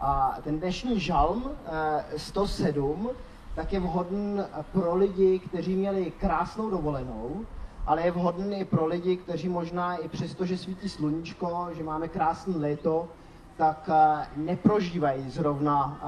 A 0.00 0.38
ten 0.44 0.58
dnešní 0.58 1.00
žalm 1.00 1.50
107 2.16 3.10
tak 3.54 3.72
je 3.72 3.80
vhodný 3.80 4.40
pro 4.72 4.94
lidi, 4.94 5.38
kteří 5.38 5.76
měli 5.76 6.10
krásnou 6.10 6.70
dovolenou, 6.70 7.46
ale 7.86 8.02
je 8.02 8.10
vhodný 8.10 8.60
i 8.60 8.64
pro 8.64 8.86
lidi, 8.86 9.16
kteří 9.16 9.48
možná 9.48 9.96
i 9.96 10.08
přesto, 10.08 10.44
že 10.44 10.58
svítí 10.58 10.88
sluníčko, 10.88 11.68
že 11.72 11.82
máme 11.82 12.08
krásné 12.08 12.56
léto, 12.56 13.08
tak 13.56 13.90
neprožívají 14.36 15.30
zrovna 15.30 16.00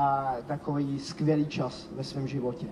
takový 0.46 0.98
skvělý 0.98 1.46
čas 1.46 1.88
ve 1.96 2.04
svém 2.04 2.28
životě. 2.28 2.66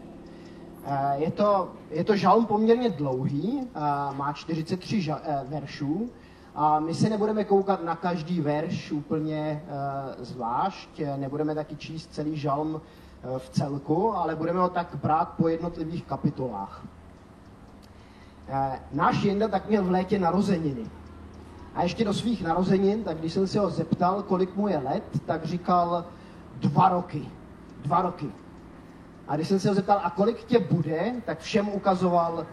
Je 1.15 1.31
to, 1.31 1.73
je 1.91 2.05
to 2.05 2.17
žalm 2.17 2.47
poměrně 2.47 2.91
dlouhý, 2.91 3.69
má 4.13 4.33
43 4.33 5.01
ža- 5.01 5.21
e, 5.23 5.45
veršů 5.49 6.11
a 6.55 6.81
my 6.81 6.95
se 6.95 7.09
nebudeme 7.09 7.45
koukat 7.45 7.85
na 7.85 7.97
každý 7.97 8.41
verš 8.41 8.93
úplně 8.93 9.63
zvlášť, 10.19 11.01
nebudeme 11.17 11.55
taky 11.55 11.77
číst 11.77 12.15
celý 12.15 12.37
žalm 12.37 12.81
e, 12.81 13.39
v 13.39 13.49
celku, 13.49 14.17
ale 14.17 14.37
budeme 14.37 14.61
ho 14.61 14.69
tak 14.69 14.89
brát 15.03 15.29
po 15.37 15.49
jednotlivých 15.49 16.05
kapitolách. 16.05 16.83
E, 18.49 18.81
náš 18.93 19.23
Jenda 19.23 19.49
tak 19.49 19.69
měl 19.69 19.85
v 19.85 19.91
létě 19.91 20.19
narozeniny. 20.19 20.87
A 21.75 21.83
ještě 21.83 22.05
do 22.05 22.15
svých 22.15 22.43
narozenin, 22.43 23.05
tak 23.05 23.19
když 23.19 23.33
jsem 23.33 23.47
se 23.47 23.61
ho 23.61 23.71
zeptal, 23.71 24.23
kolik 24.23 24.57
mu 24.57 24.69
je 24.69 24.79
let, 24.79 25.05
tak 25.27 25.45
říkal 25.45 26.05
dva 26.57 26.89
roky. 26.89 27.29
Dva 27.83 28.03
roky. 28.03 28.27
A 29.29 29.37
když 29.37 29.49
jsem 29.49 29.61
se 29.61 29.69
ho 29.69 29.75
zeptal, 29.75 30.01
a 30.05 30.11
kolik 30.11 30.45
tě 30.45 30.59
bude, 30.59 31.15
tak 31.27 31.39
všem 31.39 31.69
ukazoval, 31.69 32.47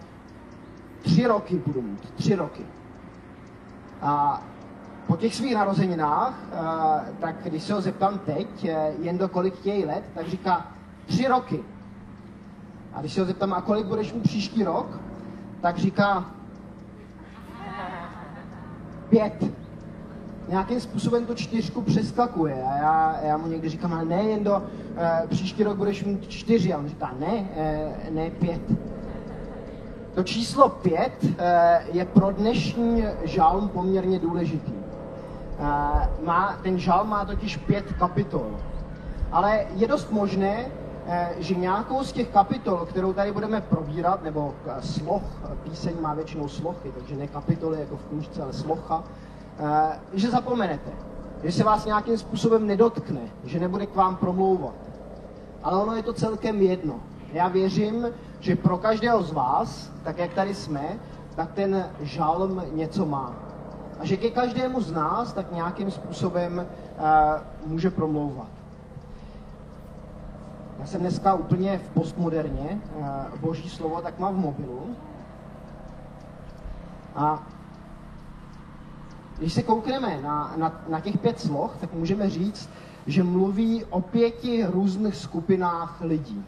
tři 1.01 1.27
roky 1.27 1.61
budu 1.65 1.81
mít, 1.81 2.13
tři 2.15 2.35
roky. 2.35 2.65
A 4.01 4.41
po 5.07 5.17
těch 5.17 5.35
svých 5.35 5.55
narozeninách, 5.55 6.33
tak 7.19 7.35
když 7.43 7.63
se 7.63 7.73
ho 7.73 7.81
zeptám 7.81 8.19
teď, 8.19 8.65
e, 8.65 8.91
jen 9.01 9.17
do 9.17 9.29
kolik 9.29 9.59
tě 9.59 9.83
let, 9.87 10.03
tak 10.15 10.27
říká 10.27 10.67
tři 11.05 11.27
roky. 11.27 11.63
A 12.93 12.99
když 12.99 13.13
se 13.13 13.19
ho 13.19 13.25
zeptám, 13.25 13.53
a 13.53 13.61
kolik 13.61 13.85
budeš 13.85 14.13
mít 14.13 14.23
příští 14.23 14.63
rok, 14.63 14.99
tak 15.61 15.77
říká 15.77 16.25
pět. 19.09 19.45
Nějakým 20.47 20.81
způsobem 20.81 21.25
tu 21.25 21.33
čtyřku 21.33 21.81
přeskakuje. 21.81 22.63
A 22.63 22.77
já, 22.77 23.19
já 23.23 23.37
mu 23.37 23.47
někdy 23.47 23.69
říkám, 23.69 23.93
ale 23.93 24.05
ne, 24.05 24.23
jen 24.23 24.43
do 24.43 24.63
e, 24.97 25.27
příští 25.27 25.63
rok 25.63 25.77
budeš 25.77 26.03
mít 26.03 26.27
čtyři. 26.27 26.73
A 26.73 26.77
on 26.77 26.87
říká, 26.87 27.11
ne, 27.19 27.49
e, 27.55 28.11
ne 28.11 28.29
pět. 28.29 28.61
To 30.17 30.23
číslo 30.23 30.69
pět 30.69 31.13
e, 31.37 31.81
je 31.91 32.05
pro 32.05 32.31
dnešní 32.31 33.03
žalm 33.23 33.69
poměrně 33.69 34.19
důležitý. 34.19 34.73
E, 34.73 35.65
má, 36.25 36.59
ten 36.63 36.79
žalm 36.79 37.09
má 37.09 37.25
totiž 37.25 37.57
pět 37.57 37.85
kapitol. 37.99 38.47
Ale 39.31 39.65
je 39.75 39.87
dost 39.87 40.11
možné, 40.11 40.65
že 41.37 41.55
nějakou 41.55 42.03
z 42.03 42.11
těch 42.11 42.27
kapitol, 42.27 42.77
kterou 42.77 43.13
tady 43.13 43.31
budeme 43.31 43.61
probírat, 43.61 44.23
nebo 44.23 44.55
sloh, 44.79 45.21
píseň 45.63 45.93
má 46.01 46.13
většinou 46.13 46.47
slochy, 46.47 46.91
takže 46.97 47.15
ne 47.15 47.27
kapitoly 47.27 47.79
jako 47.79 47.97
v 47.97 48.05
kůžce, 48.05 48.43
ale 48.43 48.53
slocha, 48.53 49.03
že 50.13 50.29
zapomenete, 50.29 50.91
že 51.43 51.51
se 51.51 51.63
vás 51.63 51.85
nějakým 51.85 52.17
způsobem 52.17 52.67
nedotkne, 52.67 53.21
že 53.43 53.59
nebude 53.59 53.85
k 53.85 53.95
vám 53.95 54.15
promlouvat. 54.15 54.75
Ale 55.63 55.83
ono 55.83 55.95
je 55.95 56.03
to 56.03 56.13
celkem 56.13 56.61
jedno. 56.61 56.99
Já 57.33 57.47
věřím, 57.47 58.07
že 58.39 58.55
pro 58.55 58.77
každého 58.77 59.23
z 59.23 59.31
vás, 59.31 59.91
tak 60.03 60.17
jak 60.17 60.33
tady 60.33 60.55
jsme, 60.55 60.99
tak 61.35 61.51
ten 61.53 61.89
žalm 61.99 62.61
něco 62.71 63.05
má. 63.05 63.33
A 63.99 64.05
že 64.05 64.17
ke 64.17 64.29
každému 64.29 64.81
z 64.81 64.91
nás 64.91 65.33
tak 65.33 65.51
nějakým 65.51 65.91
způsobem 65.91 66.65
uh, 66.97 67.69
může 67.69 67.89
promlouvat. 67.89 68.47
Já 70.79 70.85
jsem 70.85 71.01
dneska 71.01 71.33
úplně 71.33 71.77
v 71.77 71.89
postmoderně, 71.89 72.81
uh, 72.95 73.05
boží 73.39 73.69
slovo 73.69 74.01
tak 74.01 74.19
mám 74.19 74.35
v 74.35 74.39
mobilu. 74.39 74.95
A 77.15 77.43
když 79.37 79.53
se 79.53 79.63
koukneme 79.63 80.21
na, 80.21 80.53
na, 80.57 80.81
na 80.89 80.99
těch 80.99 81.17
pět 81.17 81.39
sloh, 81.39 81.77
tak 81.79 81.93
můžeme 81.93 82.29
říct, 82.29 82.69
že 83.07 83.23
mluví 83.23 83.85
o 83.85 84.01
pěti 84.01 84.65
různých 84.65 85.15
skupinách 85.15 86.01
lidí. 86.01 86.45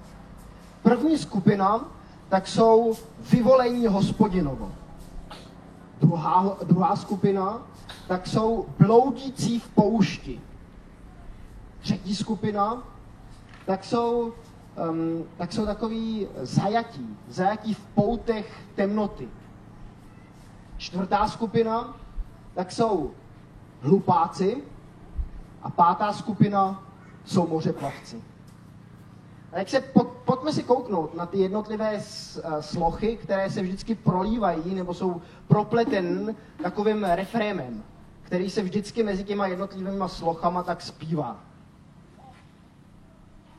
První 0.83 1.17
skupina, 1.17 1.85
tak 2.29 2.47
jsou 2.47 2.95
vyvolení 3.31 3.87
hospodinovo. 3.87 4.71
Druhá, 6.01 6.57
druhá 6.63 6.95
skupina, 6.95 7.61
tak 8.07 8.27
jsou 8.27 8.65
bloudící 8.79 9.59
v 9.59 9.69
poušti. 9.69 10.41
Třetí 11.81 12.15
skupina, 12.15 12.83
tak 13.65 13.83
jsou, 13.83 14.33
um, 14.89 15.23
tak 15.37 15.53
jsou 15.53 15.65
takový 15.65 16.27
zajatí, 16.41 17.17
zajatí 17.29 17.73
v 17.73 17.85
poutech 17.85 18.63
temnoty. 18.75 19.27
Čtvrtá 20.77 21.27
skupina, 21.27 21.97
tak 22.53 22.71
jsou 22.71 23.11
hlupáci 23.81 24.63
a 25.63 25.69
pátá 25.69 26.13
skupina 26.13 26.83
jsou 27.25 27.47
mořeplavci. 27.47 28.21
Tak 29.51 29.69
se, 29.69 29.81
po, 29.81 30.03
pojďme 30.03 30.53
si 30.53 30.63
kouknout 30.63 31.15
na 31.15 31.25
ty 31.25 31.39
jednotlivé 31.39 31.93
uh, 31.95 32.59
slochy, 32.59 33.17
které 33.17 33.49
se 33.49 33.61
vždycky 33.61 33.95
prolívají 33.95 34.75
nebo 34.75 34.93
jsou 34.93 35.21
propleten 35.47 36.35
takovým 36.63 37.03
refrémem, 37.03 37.83
který 38.21 38.49
se 38.49 38.61
vždycky 38.61 39.03
mezi 39.03 39.23
těma 39.23 39.47
jednotlivými 39.47 40.03
slochama 40.07 40.63
tak 40.63 40.81
zpívá. 40.81 41.39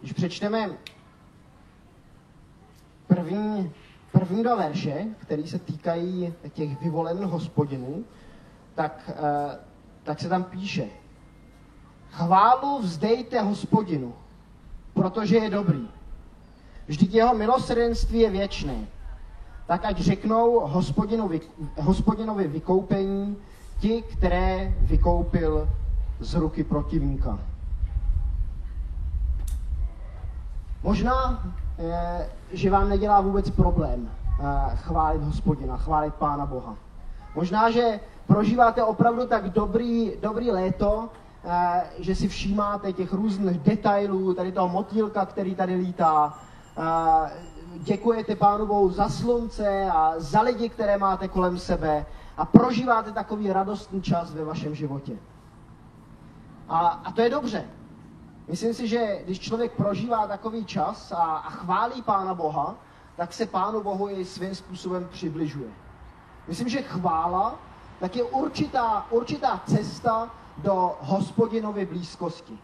Když 0.00 0.12
přečteme 0.12 0.70
první, 3.06 3.72
první 4.12 4.42
dva 4.42 4.54
verše, 4.54 5.06
které 5.18 5.46
se 5.46 5.58
týkají 5.58 6.34
těch 6.52 6.80
vyvolených 6.80 7.26
hospodinů, 7.26 8.04
tak, 8.74 9.10
uh, 9.10 9.52
tak 10.02 10.20
se 10.20 10.28
tam 10.28 10.44
píše 10.44 10.88
Chválu 12.10 12.78
vzdejte 12.78 13.40
hospodinu, 13.40 14.14
protože 14.94 15.36
je 15.36 15.50
dobrý. 15.50 15.88
Vždyť 16.86 17.14
jeho 17.14 17.34
milosrdenství 17.34 18.18
je 18.18 18.30
věčné. 18.30 18.86
Tak 19.66 19.84
ať 19.84 19.98
řeknou 20.00 20.60
hospodinovi, 20.60 21.40
hospodinovi 21.80 22.48
vykoupení 22.48 23.36
ti, 23.78 24.02
které 24.02 24.74
vykoupil 24.80 25.68
z 26.20 26.34
ruky 26.34 26.64
protivníka. 26.64 27.38
Možná, 30.82 31.42
eh, 31.78 32.28
že 32.52 32.70
vám 32.70 32.88
nedělá 32.88 33.20
vůbec 33.20 33.50
problém 33.50 34.10
eh, 34.10 34.76
chválit 34.76 35.22
hospodina, 35.22 35.76
chválit 35.76 36.14
Pána 36.14 36.46
Boha. 36.46 36.76
Možná, 37.34 37.70
že 37.70 38.00
prožíváte 38.26 38.84
opravdu 38.84 39.26
tak 39.26 39.50
dobrý, 39.50 40.12
dobrý 40.22 40.50
léto, 40.50 41.08
že 41.98 42.14
si 42.14 42.28
všímáte 42.28 42.92
těch 42.92 43.12
různých 43.12 43.58
detailů, 43.58 44.34
tady 44.34 44.52
toho 44.52 44.68
motýlka, 44.68 45.26
který 45.26 45.54
tady 45.54 45.74
lítá. 45.74 46.38
Eh, 46.78 47.30
děkujete 47.76 48.36
Pánu 48.36 48.66
Bohu 48.66 48.90
za 48.90 49.08
slunce 49.08 49.90
a 49.92 50.14
za 50.16 50.40
lidi, 50.40 50.68
které 50.68 50.98
máte 50.98 51.28
kolem 51.28 51.58
sebe 51.58 52.06
a 52.36 52.44
prožíváte 52.44 53.12
takový 53.12 53.52
radostný 53.52 54.02
čas 54.02 54.34
ve 54.34 54.44
vašem 54.44 54.74
životě. 54.74 55.12
A, 56.68 56.88
a 56.88 57.12
to 57.12 57.20
je 57.20 57.30
dobře. 57.30 57.64
Myslím 58.48 58.74
si, 58.74 58.88
že 58.88 59.22
když 59.24 59.40
člověk 59.40 59.72
prožívá 59.72 60.26
takový 60.26 60.64
čas 60.64 61.12
a, 61.12 61.16
a 61.16 61.50
chválí 61.50 62.02
Pána 62.02 62.34
Boha, 62.34 62.74
tak 63.16 63.32
se 63.32 63.46
Pánu 63.46 63.82
Bohu 63.82 64.10
i 64.10 64.24
svým 64.24 64.54
způsobem 64.54 65.08
přibližuje. 65.10 65.70
Myslím, 66.48 66.68
že 66.68 66.82
chvála 66.82 67.58
tak 68.00 68.16
je 68.16 68.24
určitá, 68.24 69.06
určitá 69.10 69.60
cesta, 69.66 70.30
do 70.62 70.96
hospodinovy 71.00 71.86
blízkosti. 71.86 72.58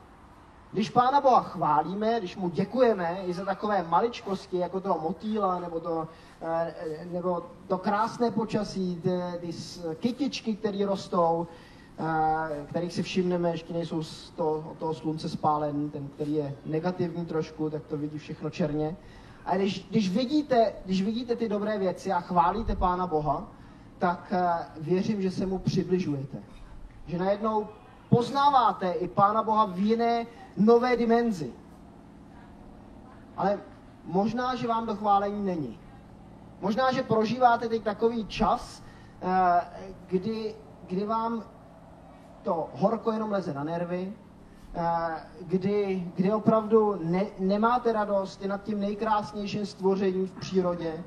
Když 0.72 0.90
Pána 0.90 1.20
Boha 1.20 1.42
chválíme, 1.42 2.18
když 2.18 2.36
mu 2.36 2.48
děkujeme 2.48 3.18
i 3.26 3.32
za 3.32 3.44
takové 3.44 3.82
maličkosti, 3.88 4.58
jako 4.58 4.80
toho 4.80 5.00
motýla, 5.00 5.60
nebo 5.60 5.80
to, 5.80 6.08
eh, 6.42 6.74
nebo 7.12 7.42
to 7.68 7.78
krásné 7.78 8.30
počasí, 8.30 9.00
ty, 9.02 9.10
ty 9.40 9.52
kytičky, 9.94 10.56
které 10.56 10.86
rostou, 10.86 11.46
eh, 11.98 12.66
kterých 12.68 12.92
si 12.92 13.02
všimneme, 13.02 13.50
ještě 13.50 13.72
nejsou 13.72 14.02
z 14.02 14.30
toho, 14.30 14.70
od 14.70 14.78
toho 14.78 14.94
slunce 14.94 15.28
spálen, 15.28 15.90
ten, 15.90 16.08
který 16.08 16.34
je 16.34 16.54
negativní 16.66 17.26
trošku, 17.26 17.70
tak 17.70 17.86
to 17.86 17.96
vidí 17.96 18.18
všechno 18.18 18.50
černě. 18.50 18.96
A 19.46 19.56
když, 19.56 19.86
když, 19.90 20.10
vidíte, 20.10 20.72
když 20.84 21.02
vidíte 21.02 21.36
ty 21.36 21.48
dobré 21.48 21.78
věci 21.78 22.12
a 22.12 22.20
chválíte 22.20 22.76
Pána 22.76 23.06
Boha, 23.06 23.48
tak 23.98 24.32
eh, 24.32 24.66
věřím, 24.80 25.22
že 25.22 25.30
se 25.30 25.46
mu 25.46 25.58
přibližujete. 25.58 26.38
Že 27.06 27.18
najednou 27.18 27.68
poznáváte 28.08 28.90
i 28.92 29.08
Pána 29.08 29.42
Boha 29.42 29.64
v 29.64 29.78
jiné 29.78 30.26
nové 30.56 30.96
dimenzi. 30.96 31.52
Ale 33.36 33.60
možná, 34.04 34.54
že 34.54 34.68
vám 34.68 34.86
to 34.86 34.96
chválení 34.96 35.44
není. 35.44 35.78
Možná, 36.60 36.92
že 36.92 37.02
prožíváte 37.02 37.68
teď 37.68 37.82
takový 37.82 38.26
čas, 38.26 38.82
eh, 39.22 39.60
kdy, 40.06 40.54
kdy 40.86 41.06
vám 41.06 41.44
to 42.42 42.68
horko 42.72 43.12
jenom 43.12 43.32
leze 43.32 43.54
na 43.54 43.64
nervy, 43.64 44.14
kdy, 45.40 46.08
kdy 46.16 46.32
opravdu 46.32 46.98
ne, 47.02 47.26
nemáte 47.38 47.92
radost 47.92 48.42
i 48.42 48.48
nad 48.48 48.62
tím 48.62 48.80
nejkrásnějším 48.80 49.66
stvořením 49.66 50.26
v 50.26 50.32
přírodě, 50.32 51.04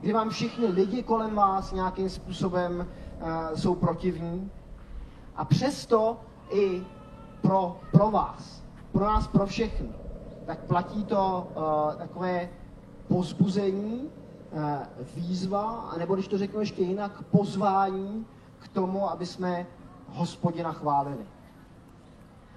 kdy 0.00 0.12
vám 0.12 0.30
všichni 0.30 0.66
lidi 0.66 1.02
kolem 1.02 1.34
vás 1.34 1.72
nějakým 1.72 2.10
způsobem 2.10 2.86
uh, 2.86 3.56
jsou 3.56 3.74
protivní. 3.74 4.50
A 5.36 5.44
přesto 5.44 6.20
i 6.50 6.86
pro, 7.40 7.80
pro 7.92 8.10
vás, 8.10 8.62
pro 8.92 9.04
nás, 9.04 9.26
pro 9.26 9.46
všechny, 9.46 9.88
tak 10.46 10.58
platí 10.58 11.04
to 11.04 11.48
uh, 11.56 11.94
takové 11.94 12.48
pozbuzení, 13.08 14.10
uh, 14.52 14.60
výzva, 15.16 15.90
anebo 15.94 16.14
když 16.14 16.28
to 16.28 16.38
řeknu 16.38 16.60
ještě 16.60 16.82
jinak, 16.82 17.22
pozvání 17.22 18.26
k 18.58 18.68
tomu, 18.68 19.10
aby 19.10 19.26
jsme 19.26 19.66
hospodina 20.08 20.72
chválili. 20.72 21.26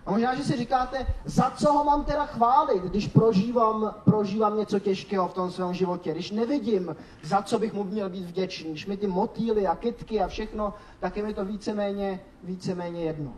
A 0.06 0.12
možná, 0.12 0.36
že 0.36 0.44
si 0.44 0.58
říkáte, 0.58 1.06
za 1.26 1.52
co 1.52 1.74
ho 1.74 1.84
mám 1.84 2.04
teda 2.06 2.26
chválit, 2.26 2.84
když 2.84 3.08
prožívám, 3.08 3.96
prožívám 4.04 4.58
něco 4.58 4.80
těžkého 4.80 5.28
v 5.28 5.34
tom 5.34 5.52
svém 5.52 5.74
životě, 5.74 6.12
když 6.12 6.32
nevidím, 6.32 6.96
za 7.24 7.42
co 7.42 7.60
bych 7.60 7.74
mu 7.74 7.84
měl 7.84 8.10
být 8.10 8.26
vděčný, 8.26 8.70
když 8.70 8.86
mi 8.86 8.98
ty 8.98 9.08
motýly 9.08 9.68
a 9.68 9.76
kytky 9.76 10.22
a 10.22 10.28
všechno, 10.28 10.74
tak 11.00 11.18
je 11.18 11.24
mi 11.24 11.34
to 11.34 11.46
víceméně, 11.46 12.20
víceméně 12.44 13.04
jedno. 13.04 13.34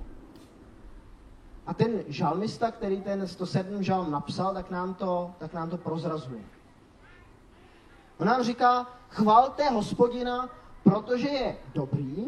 A 1.72 1.74
ten 1.74 2.04
žalmista, 2.08 2.72
který 2.72 3.02
ten 3.02 3.28
107 3.28 3.84
žalm 3.84 4.12
napsal, 4.12 4.54
tak 4.54 4.72
nám 4.72 4.94
to, 4.94 5.32
tak 5.38 5.54
nám 5.54 5.70
to 5.70 5.78
prozrazuje. 5.78 6.42
On 8.20 8.28
nám 8.28 8.44
říká, 8.44 8.88
chvalte 9.10 9.70
hospodina, 9.70 10.50
protože 10.84 11.28
je 11.30 11.58
dobrý, 11.74 12.28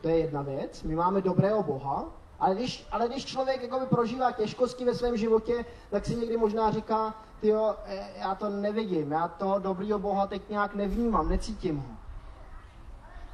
to 0.00 0.08
je 0.08 0.18
jedna 0.18 0.42
věc, 0.42 0.82
my 0.82 0.94
máme 0.94 1.20
dobrého 1.20 1.62
Boha, 1.62 2.04
ale 2.40 2.54
když, 2.54 2.86
ale 2.90 3.08
když 3.08 3.24
člověk 3.24 3.62
jakoby 3.62 3.86
prožívá 3.86 4.32
těžkosti 4.32 4.84
ve 4.84 4.94
svém 4.94 5.16
životě, 5.16 5.64
tak 5.90 6.06
si 6.06 6.16
někdy 6.16 6.36
možná 6.36 6.70
říká, 6.70 7.14
jo, 7.42 7.74
e, 7.84 8.06
já 8.16 8.34
to 8.34 8.50
nevidím, 8.50 9.12
já 9.12 9.28
toho 9.28 9.58
dobrýho 9.58 9.98
Boha 9.98 10.26
teď 10.26 10.42
nějak 10.48 10.74
nevnímám, 10.74 11.28
necítím 11.28 11.78
ho. 11.78 11.96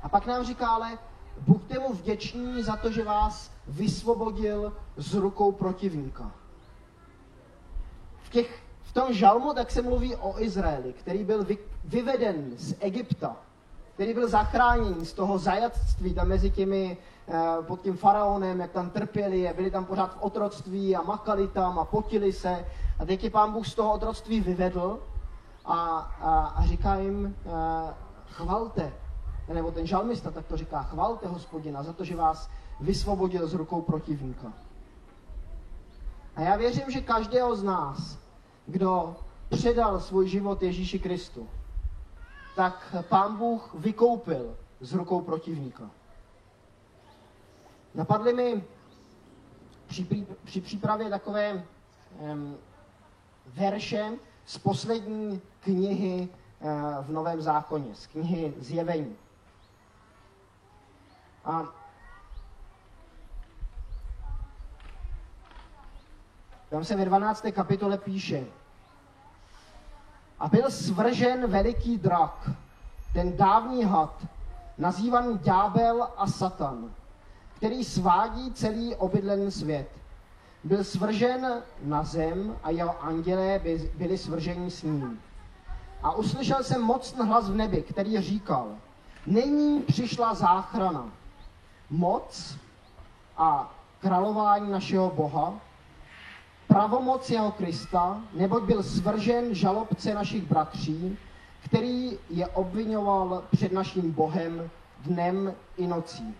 A 0.02 0.08
pak 0.08 0.26
nám 0.26 0.44
říká, 0.44 0.68
ale 0.68 0.98
buďte 1.40 1.78
mu 1.78 1.92
vděční 1.92 2.62
za 2.62 2.76
to, 2.76 2.90
že 2.90 3.04
vás 3.04 3.57
vysvobodil 3.68 4.72
z 4.96 5.14
rukou 5.14 5.52
protivníka. 5.52 6.32
V, 8.22 8.30
těch, 8.30 8.62
v 8.82 8.92
tom 8.92 9.12
žalmu 9.12 9.54
tak 9.54 9.70
se 9.70 9.82
mluví 9.82 10.16
o 10.16 10.40
Izraeli, 10.40 10.92
který 10.92 11.24
byl 11.24 11.44
vy, 11.44 11.58
vyveden 11.84 12.50
z 12.56 12.74
Egypta, 12.80 13.36
který 13.94 14.14
byl 14.14 14.28
zachráněn 14.28 15.04
z 15.04 15.12
toho 15.12 15.38
zajatství 15.38 16.14
tam 16.14 16.28
mezi 16.28 16.50
těmi 16.50 16.98
Eh, 17.30 17.62
pod 17.62 17.80
tím 17.82 17.96
faraonem, 17.96 18.60
jak 18.60 18.70
tam 18.70 18.90
trpěli, 18.90 19.52
byli 19.56 19.70
tam 19.70 19.84
pořád 19.84 20.14
v 20.14 20.22
otroctví 20.22 20.96
a 20.96 21.02
makali 21.02 21.48
tam 21.48 21.78
a 21.78 21.84
potili 21.84 22.32
se. 22.32 22.66
A 22.98 23.04
teď 23.04 23.24
je 23.24 23.30
pán 23.30 23.52
Bůh 23.52 23.66
z 23.66 23.74
toho 23.74 23.92
otroctví 23.92 24.40
vyvedl 24.40 24.98
a, 25.64 25.74
a, 26.20 26.46
a 26.56 26.66
říká 26.66 26.94
jim, 26.94 27.36
uh, 27.44 27.52
chvalte, 28.30 28.92
nebo 29.52 29.70
ten 29.70 29.86
žalmista 29.86 30.30
tak 30.30 30.46
to 30.46 30.56
říká, 30.56 30.82
chvalte 30.82 31.28
hospodina 31.28 31.82
za 31.82 31.92
to, 31.92 32.04
že 32.04 32.16
vás 32.16 32.50
vysvobodil 32.80 33.46
z 33.46 33.54
rukou 33.54 33.82
protivníka. 33.82 34.52
A 36.36 36.40
já 36.40 36.56
věřím, 36.56 36.90
že 36.90 37.00
každého 37.00 37.56
z 37.56 37.62
nás, 37.62 38.18
kdo 38.66 39.16
předal 39.48 40.00
svůj 40.00 40.28
život 40.28 40.62
Ježíši 40.62 40.98
Kristu, 40.98 41.48
tak 42.56 42.94
pán 43.08 43.36
Bůh 43.36 43.74
vykoupil 43.74 44.56
z 44.80 44.92
rukou 44.92 45.20
protivníka. 45.20 45.90
Napadly 47.94 48.32
mi 48.32 48.64
při, 49.86 50.26
při 50.44 50.60
přípravě 50.60 51.10
takové 51.10 51.64
um, 52.18 52.56
verše 53.46 54.12
z 54.46 54.58
poslední 54.58 55.40
knihy 55.60 56.28
uh, 56.60 56.70
v 57.04 57.10
Novém 57.12 57.42
zákoně, 57.42 57.94
z 57.94 58.06
knihy 58.06 58.54
Zjevení. 58.58 59.16
A 61.44 61.62
tam 66.70 66.84
se 66.84 66.96
ve 66.96 67.04
12. 67.04 67.46
kapitole 67.52 67.98
píše, 67.98 68.46
a 70.40 70.48
byl 70.48 70.70
svržen 70.70 71.50
veliký 71.50 71.98
drak, 71.98 72.50
ten 73.12 73.36
dávný 73.36 73.84
had, 73.84 74.26
nazývaný 74.78 75.38
ďábel 75.38 76.08
a 76.16 76.26
satan, 76.26 76.90
který 77.56 77.84
svádí 77.84 78.52
celý 78.52 78.94
obydlený 78.96 79.50
svět. 79.50 79.88
Byl 80.64 80.84
svržen 80.84 81.62
na 81.82 82.04
zem 82.04 82.56
a 82.62 82.70
jeho 82.70 83.04
andělé 83.04 83.60
byli 83.94 84.18
svrženi 84.18 84.70
s 84.70 84.82
ním. 84.82 85.20
A 86.02 86.12
uslyšel 86.12 86.64
jsem 86.64 86.82
mocný 86.82 87.26
hlas 87.26 87.50
v 87.50 87.54
nebi, 87.54 87.82
který 87.82 88.20
říkal, 88.20 88.66
není 89.26 89.82
přišla 89.82 90.34
záchrana, 90.34 91.10
moc 91.90 92.56
a 93.36 93.74
králování 94.00 94.72
našeho 94.72 95.10
Boha, 95.10 95.54
pravomoc 96.68 97.30
jeho 97.30 97.52
Krista, 97.52 98.22
neboť 98.32 98.62
byl 98.62 98.82
svržen 98.82 99.54
žalobce 99.54 100.14
našich 100.14 100.42
bratří, 100.42 101.18
který 101.64 102.18
je 102.30 102.46
obvinoval 102.46 103.44
před 103.50 103.72
naším 103.72 104.12
Bohem 104.12 104.70
dnem 104.98 105.54
i 105.76 105.86
nocí. 105.86 106.34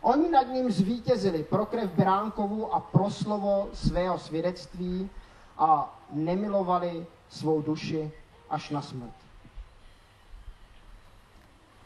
Oni 0.00 0.30
nad 0.30 0.42
ním 0.42 0.70
zvítězili 0.70 1.42
pro 1.42 1.66
krev 1.66 1.90
Beránkovu 1.90 2.74
a 2.74 2.80
pro 2.80 3.10
slovo 3.10 3.68
svého 3.72 4.18
svědectví 4.18 5.10
a 5.58 5.98
nemilovali 6.12 7.06
svou 7.28 7.62
duši 7.62 8.10
až 8.50 8.70
na 8.70 8.82
smrt. 8.82 9.14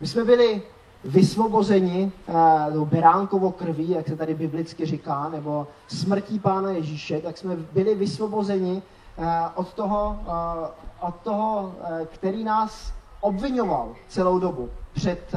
My 0.01 0.07
jsme 0.07 0.25
byli 0.25 0.63
vysvobozeni 1.07 2.13
uh, 2.75 2.89
beránkovo 2.89 3.53
krví, 3.53 3.91
jak 3.91 4.09
se 4.09 4.17
tady 4.17 4.35
biblicky 4.35 4.87
říká, 4.87 5.29
nebo 5.29 5.67
smrtí 5.89 6.39
Pána 6.39 6.71
Ježíše, 6.71 7.21
tak 7.21 7.39
jsme 7.39 7.57
byli 7.57 7.95
vysvobozeni 7.95 8.83
uh, 9.17 9.25
od 9.55 9.73
toho, 9.73 10.21
uh, 10.27 11.09
od 11.09 11.15
toho 11.15 11.73
který 12.05 12.45
nás 12.45 12.93
obvinoval 13.21 13.93
celou 14.09 14.39
dobu 14.39 14.71
před, 14.93 15.33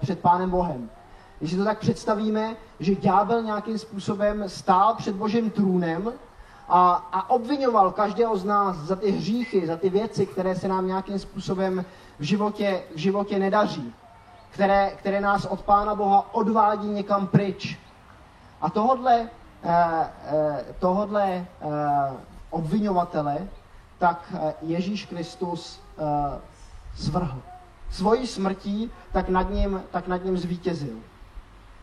před 0.00 0.18
Pánem 0.20 0.50
Bohem. 0.50 0.90
Když 1.38 1.50
si 1.50 1.56
to 1.56 1.64
tak 1.64 1.78
představíme, 1.78 2.56
že 2.80 2.94
ďábel 2.94 3.42
nějakým 3.42 3.78
způsobem 3.78 4.44
stál 4.46 4.94
před 4.94 5.16
Božím 5.16 5.50
trůnem 5.50 6.12
a, 6.68 7.08
a 7.12 7.30
obvinoval 7.30 7.92
každého 7.92 8.36
z 8.36 8.44
nás 8.44 8.76
za 8.76 8.96
ty 8.96 9.10
hříchy, 9.10 9.66
za 9.66 9.76
ty 9.76 9.90
věci, 9.90 10.26
které 10.26 10.56
se 10.56 10.68
nám 10.68 10.86
nějakým 10.86 11.18
způsobem 11.18 11.84
v 12.18 12.22
životě, 12.22 12.82
v 12.94 12.98
životě 12.98 13.38
nedaří, 13.38 13.94
které, 14.54 14.90
které 14.96 15.20
nás 15.20 15.44
od 15.44 15.62
Pána 15.62 15.94
Boha 15.94 16.34
odvádí 16.34 16.88
někam 16.88 17.26
pryč. 17.26 17.78
A 18.60 18.70
tohodle, 18.70 19.28
eh, 19.62 20.10
eh, 20.26 20.64
tohodle 20.78 21.26
eh, 21.26 21.46
obvinovatele, 22.50 23.48
tak 23.98 24.32
Ježíš 24.62 25.06
Kristus 25.06 25.80
zvrhl. 26.96 27.42
Svojí 27.90 28.26
smrtí 28.26 28.90
tak 29.12 29.28
nad 29.28 29.50
ním, 29.50 29.82
tak 29.90 30.06
nad 30.06 30.24
ním 30.24 30.38
zvítězil. 30.38 30.96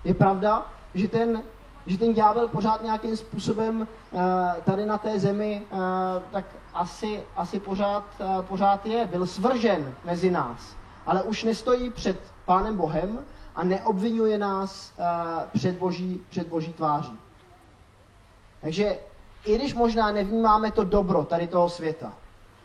Je 0.03 0.13
pravda, 0.13 0.65
že 0.93 1.07
ten, 1.07 1.43
že 1.85 1.97
ten 1.97 2.13
ďábel 2.13 2.47
pořád 2.47 2.83
nějakým 2.83 3.17
způsobem 3.17 3.87
tady 4.63 4.85
na 4.85 4.97
té 4.97 5.19
zemi 5.19 5.63
tak 6.31 6.45
asi, 6.73 7.23
asi 7.35 7.59
pořád, 7.59 8.03
pořád 8.41 8.85
je. 8.85 9.07
Byl 9.07 9.27
svržen 9.27 9.93
mezi 10.05 10.31
nás, 10.31 10.75
ale 11.05 11.23
už 11.23 11.43
nestojí 11.43 11.89
před 11.89 12.19
Pánem 12.45 12.77
Bohem 12.77 13.19
a 13.55 13.63
neobvinuje 13.63 14.37
nás 14.37 14.93
uh, 14.97 15.05
před, 15.53 15.77
boží, 15.77 16.21
před 16.29 16.47
boží 16.47 16.73
tváří. 16.73 17.19
Takže 18.61 18.97
i 19.45 19.55
když 19.57 19.73
možná 19.73 20.11
nevnímáme 20.11 20.71
to 20.71 20.83
dobro 20.83 21.23
tady 21.23 21.47
toho 21.47 21.69
světa, 21.69 22.13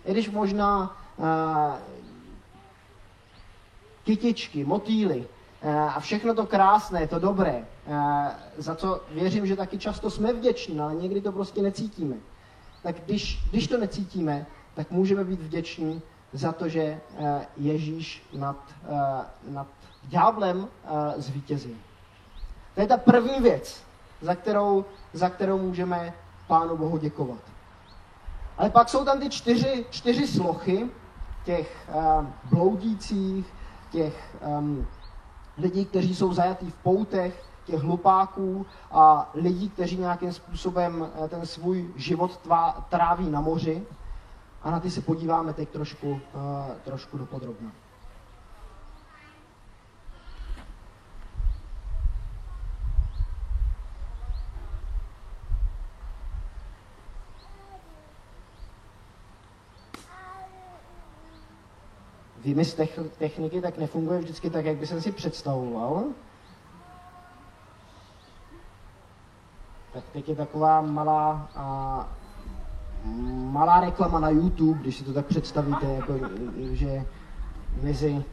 i 0.05 0.13
když 0.13 0.31
možná 0.31 0.97
uh, 1.19 1.27
kytičky, 4.05 4.65
motýly, 4.65 5.27
Eh, 5.63 5.79
a 5.79 6.01
všechno 6.01 6.35
to 6.35 6.47
krásné, 6.47 7.07
to 7.07 7.19
dobré, 7.19 7.65
eh, 7.87 8.31
za 8.57 8.75
co 8.75 9.01
věřím, 9.11 9.47
že 9.47 9.57
taky 9.57 9.79
často 9.79 10.11
jsme 10.11 10.33
vděční, 10.33 10.81
ale 10.81 10.95
někdy 10.95 11.21
to 11.21 11.33
prostě 11.33 11.63
necítíme. 11.63 12.17
Tak 12.83 12.97
když, 13.07 13.45
když 13.51 13.67
to 13.67 13.79
necítíme, 13.79 14.47
tak 14.75 14.91
můžeme 14.91 15.25
být 15.25 15.41
vděční 15.41 16.03
za 16.37 16.53
to, 16.53 16.69
že 16.69 16.81
eh, 16.81 17.47
Ježíš 17.57 18.29
nad, 18.33 18.57
nad 19.49 19.67
ďáblem 20.03 20.69
zvítězil. 21.17 21.75
To 22.75 22.81
je 22.81 22.87
ta 22.87 22.97
první 22.97 23.41
věc, 23.41 23.83
za 24.21 24.35
kterou, 24.35 24.85
za 25.13 25.31
kterou 25.31 25.59
můžeme 25.59 26.15
Pánu 26.47 26.77
Bohu 26.77 26.99
děkovat. 26.99 27.39
Ale 28.59 28.71
pak 28.71 28.89
jsou 28.89 29.05
tam 29.05 29.21
ty 29.21 29.31
čtyři, 29.31 29.87
čtyři 29.91 30.27
slochy 30.27 30.91
těch 31.45 31.89
bloudících, 32.51 33.47
těch 33.91 34.37
um, 34.59 34.87
lidí, 35.59 35.85
kteří 35.85 36.15
jsou 36.15 36.33
zajatí 36.33 36.71
v 36.71 36.75
poutech, 36.75 37.45
těch 37.67 37.81
hlupáků 37.81 38.67
a 38.91 39.31
lidí, 39.35 39.69
kteří 39.69 39.97
nějakým 39.97 40.33
způsobem 40.33 41.09
eh, 41.25 41.29
ten 41.29 41.47
svůj 41.47 41.91
život 41.97 42.37
tvá, 42.37 42.87
tráví 42.89 43.31
na 43.31 43.41
moři. 43.41 43.87
A 44.67 44.71
na 44.71 44.81
ty 44.81 44.91
se 44.91 45.01
podíváme 45.01 45.53
teď 45.53 45.69
trošku, 45.69 46.11
uh, 46.11 46.21
trošku 46.85 47.19
dopodrobně. 47.19 47.71
výmys 62.47 62.75
techniky 63.19 63.61
tak 63.61 63.79
nefunguje 63.79 64.19
vždycky 64.19 64.51
tak, 64.51 64.65
jak 64.65 64.77
by 64.77 64.87
jsem 64.87 65.03
si 65.03 65.13
představoval. 65.13 66.05
Tak 69.93 70.05
teď 70.13 70.29
je 70.29 70.37
taková 70.37 70.81
malá, 70.81 71.51
a, 71.55 72.09
malá 73.51 73.81
reklama 73.81 74.21
na 74.21 74.31
YouTube, 74.31 74.81
když 74.81 74.97
si 74.97 75.05
to 75.05 75.13
tak 75.13 75.27
představíte, 75.27 75.87
jako, 75.87 76.13
že 76.73 77.07
mezi 77.83 78.25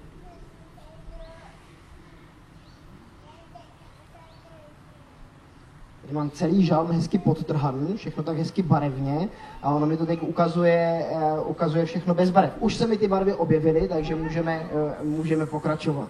Tady 6.01 6.13
mám 6.13 6.31
celý 6.31 6.65
žalm 6.65 6.91
hezky 6.91 7.17
podtrhaný, 7.17 7.97
všechno 7.97 8.23
tak 8.23 8.37
hezky 8.37 8.61
barevně 8.61 9.29
a 9.61 9.69
ono 9.69 9.85
mi 9.85 9.97
to 9.97 10.05
teď 10.05 10.21
ukazuje, 10.21 11.05
uh, 11.11 11.49
ukazuje 11.49 11.85
všechno 11.85 12.13
bez 12.13 12.29
barev. 12.29 12.53
Už 12.59 12.75
se 12.75 12.87
mi 12.87 12.97
ty 12.97 13.07
barvy 13.07 13.33
objevily, 13.33 13.87
takže 13.87 14.15
můžeme, 14.15 14.69
uh, 15.01 15.07
můžeme 15.07 15.45
pokračovat. 15.45 16.09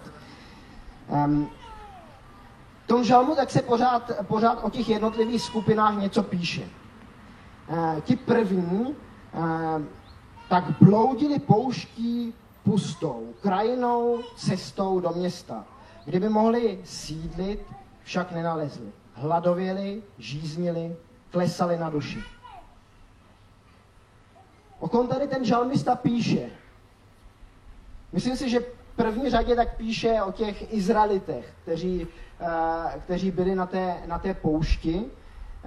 Um, 1.08 1.48
v 2.84 2.86
tom 2.86 3.04
žalmu 3.04 3.34
tak 3.34 3.50
se 3.50 3.62
pořád, 3.62 4.10
pořád 4.26 4.64
o 4.64 4.70
těch 4.70 4.88
jednotlivých 4.88 5.42
skupinách 5.42 5.98
něco 5.98 6.22
píše. 6.22 6.62
Uh, 7.68 8.00
ti 8.00 8.16
první 8.16 8.86
uh, 8.86 9.82
tak 10.48 10.64
bloudili 10.80 11.38
pouští 11.38 12.34
pustou, 12.64 13.34
krajinou, 13.42 14.20
cestou 14.36 15.00
do 15.00 15.10
města, 15.10 15.64
kde 16.04 16.20
by 16.20 16.28
mohli 16.28 16.80
sídlit, 16.84 17.60
však 18.02 18.32
nenalezli 18.32 18.92
hladověli, 19.14 20.02
žíznili, 20.18 20.96
klesali 21.30 21.78
na 21.78 21.90
duši. 21.90 22.22
O 24.78 24.88
kom 24.88 25.08
tady 25.08 25.28
ten 25.28 25.44
žalmista 25.44 25.94
píše? 25.94 26.50
Myslím 28.12 28.36
si, 28.36 28.50
že 28.50 28.60
první 28.96 29.30
řadě 29.30 29.56
tak 29.56 29.76
píše 29.76 30.22
o 30.22 30.32
těch 30.32 30.72
Izraelitech, 30.72 31.54
kteří, 31.62 32.06
uh, 32.06 33.00
kteří 33.00 33.30
byli 33.30 33.54
na 33.54 33.66
té, 33.66 33.96
na 34.06 34.18
té 34.18 34.34
poušti 34.34 35.04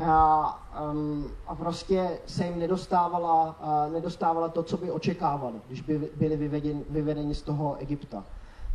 a, 0.06 0.60
um, 0.92 1.32
a 1.48 1.56
prostě 1.56 2.20
se 2.26 2.46
jim 2.46 2.60
nedostávala, 2.60 3.56
uh, 3.60 3.94
nedostávala 3.94 4.50
to, 4.50 4.64
co 4.64 4.78
by 4.78 4.92
očekávali, 4.92 5.62
když 5.68 5.82
by 5.82 6.10
byli 6.16 6.38
vyvedeni, 6.38 6.86
vyvedeni 6.90 7.36
z 7.36 7.42
toho 7.42 7.76
Egypta 7.76 8.24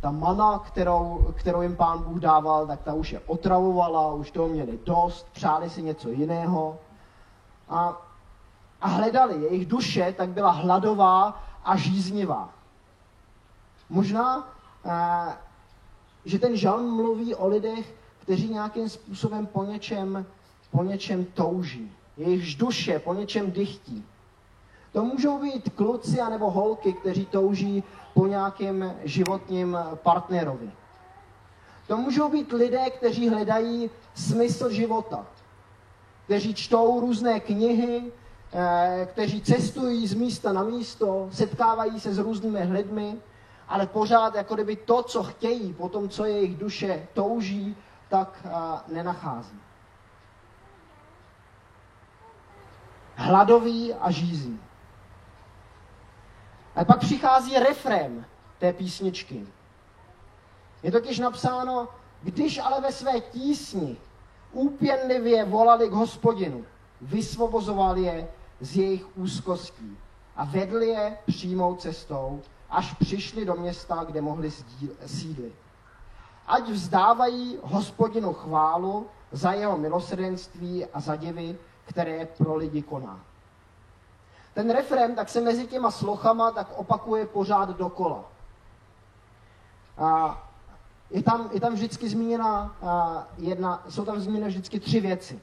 ta 0.03 0.11
mana, 0.11 0.59
kterou, 0.59 1.33
kterou 1.35 1.61
jim 1.61 1.75
pán 1.75 2.03
Bůh 2.03 2.19
dával, 2.19 2.67
tak 2.67 2.81
ta 2.81 2.93
už 2.93 3.11
je 3.11 3.19
otravovala, 3.19 4.13
už 4.13 4.31
toho 4.31 4.47
měli 4.47 4.79
dost, 4.85 5.27
přáli 5.31 5.69
si 5.69 5.81
něco 5.81 6.09
jiného. 6.09 6.79
A, 7.69 8.01
a 8.81 8.87
hledali, 8.87 9.41
jejich 9.41 9.65
duše 9.65 10.13
tak 10.17 10.29
byla 10.29 10.51
hladová 10.51 11.43
a 11.65 11.75
žíznivá. 11.75 12.49
Možná, 13.89 14.47
eh, 14.85 15.37
že 16.25 16.39
ten 16.39 16.57
žalm 16.57 16.95
mluví 16.95 17.35
o 17.35 17.47
lidech, 17.47 17.95
kteří 18.19 18.49
nějakým 18.49 18.89
způsobem 18.89 19.45
po 19.45 19.63
něčem, 19.63 20.25
po 20.73 20.83
něčem 20.83 21.25
touží. 21.25 21.91
Jejich 22.17 22.55
duše 22.55 22.99
po 22.99 23.13
něčem 23.13 23.51
dychtí. 23.51 24.05
To 24.93 25.03
můžou 25.03 25.41
být 25.41 25.69
kluci 25.75 26.21
anebo 26.21 26.51
holky, 26.51 26.93
kteří 26.93 27.25
touží 27.25 27.83
po 28.13 28.27
nějakém 28.27 28.93
životním 29.03 29.77
partnerovi. 29.95 30.71
To 31.87 31.97
můžou 31.97 32.29
být 32.29 32.51
lidé, 32.51 32.89
kteří 32.89 33.29
hledají 33.29 33.89
smysl 34.15 34.69
života, 34.69 35.25
kteří 36.25 36.53
čtou 36.53 36.99
různé 36.99 37.39
knihy, 37.39 38.11
eh, 38.53 39.07
kteří 39.11 39.41
cestují 39.41 40.07
z 40.07 40.13
místa 40.13 40.53
na 40.53 40.63
místo, 40.63 41.29
setkávají 41.31 41.99
se 41.99 42.13
s 42.13 42.17
různými 42.17 42.63
lidmi, 42.63 43.15
ale 43.67 43.87
pořád 43.87 44.35
jako 44.35 44.55
kdyby 44.55 44.75
to, 44.75 45.03
co 45.03 45.23
chtějí, 45.23 45.73
po 45.73 45.89
tom, 45.89 46.09
co 46.09 46.25
jejich 46.25 46.57
duše 46.57 47.07
touží, 47.13 47.75
tak 48.09 48.45
eh, 48.45 48.93
nenachází. 48.93 49.59
Hladový 53.15 53.93
a 53.93 54.11
žízí. 54.11 54.59
Ale 56.75 56.85
pak 56.85 56.99
přichází 56.99 57.59
refrém 57.59 58.25
té 58.59 58.73
písničky. 58.73 59.47
Je 60.83 60.91
totiž 60.91 61.19
napsáno, 61.19 61.87
když 62.21 62.57
ale 62.57 62.81
ve 62.81 62.91
své 62.91 63.19
tísni 63.21 63.97
úpěnlivě 64.51 65.45
volali 65.45 65.89
k 65.89 65.91
hospodinu, 65.91 66.65
vysvobozoval 67.01 67.97
je 67.97 68.27
z 68.59 68.77
jejich 68.77 69.17
úzkostí 69.17 69.97
a 70.35 70.45
vedl 70.45 70.81
je 70.81 71.17
přímou 71.25 71.75
cestou, 71.75 72.41
až 72.69 72.93
přišli 72.93 73.45
do 73.45 73.55
města, 73.55 74.03
kde 74.03 74.21
mohli 74.21 74.51
sídlit. 75.05 75.55
Ať 76.47 76.69
vzdávají 76.69 77.57
hospodinu 77.63 78.33
chválu 78.33 79.07
za 79.31 79.51
jeho 79.51 79.77
milosrdenství 79.77 80.85
a 80.85 80.99
za 80.99 81.15
divy, 81.15 81.57
které 81.85 82.25
pro 82.25 82.55
lidi 82.55 82.81
koná. 82.81 83.19
Ten 84.53 84.69
refrém 84.69 85.15
tak 85.15 85.29
se 85.29 85.41
mezi 85.41 85.67
těma 85.67 85.91
slochama 85.91 86.51
tak 86.51 86.67
opakuje 86.77 87.25
pořád 87.25 87.69
dokola. 87.69 88.23
A 89.97 90.43
je 91.09 91.23
tam, 91.23 91.49
je 91.53 91.59
tam 91.59 91.73
vždycky 91.73 92.09
zmíněna 92.09 92.75
jedna, 93.37 93.83
jsou 93.89 94.05
tam 94.05 94.19
zmíněny 94.19 94.47
vždycky 94.47 94.79
tři 94.79 94.99
věci. 94.99 95.39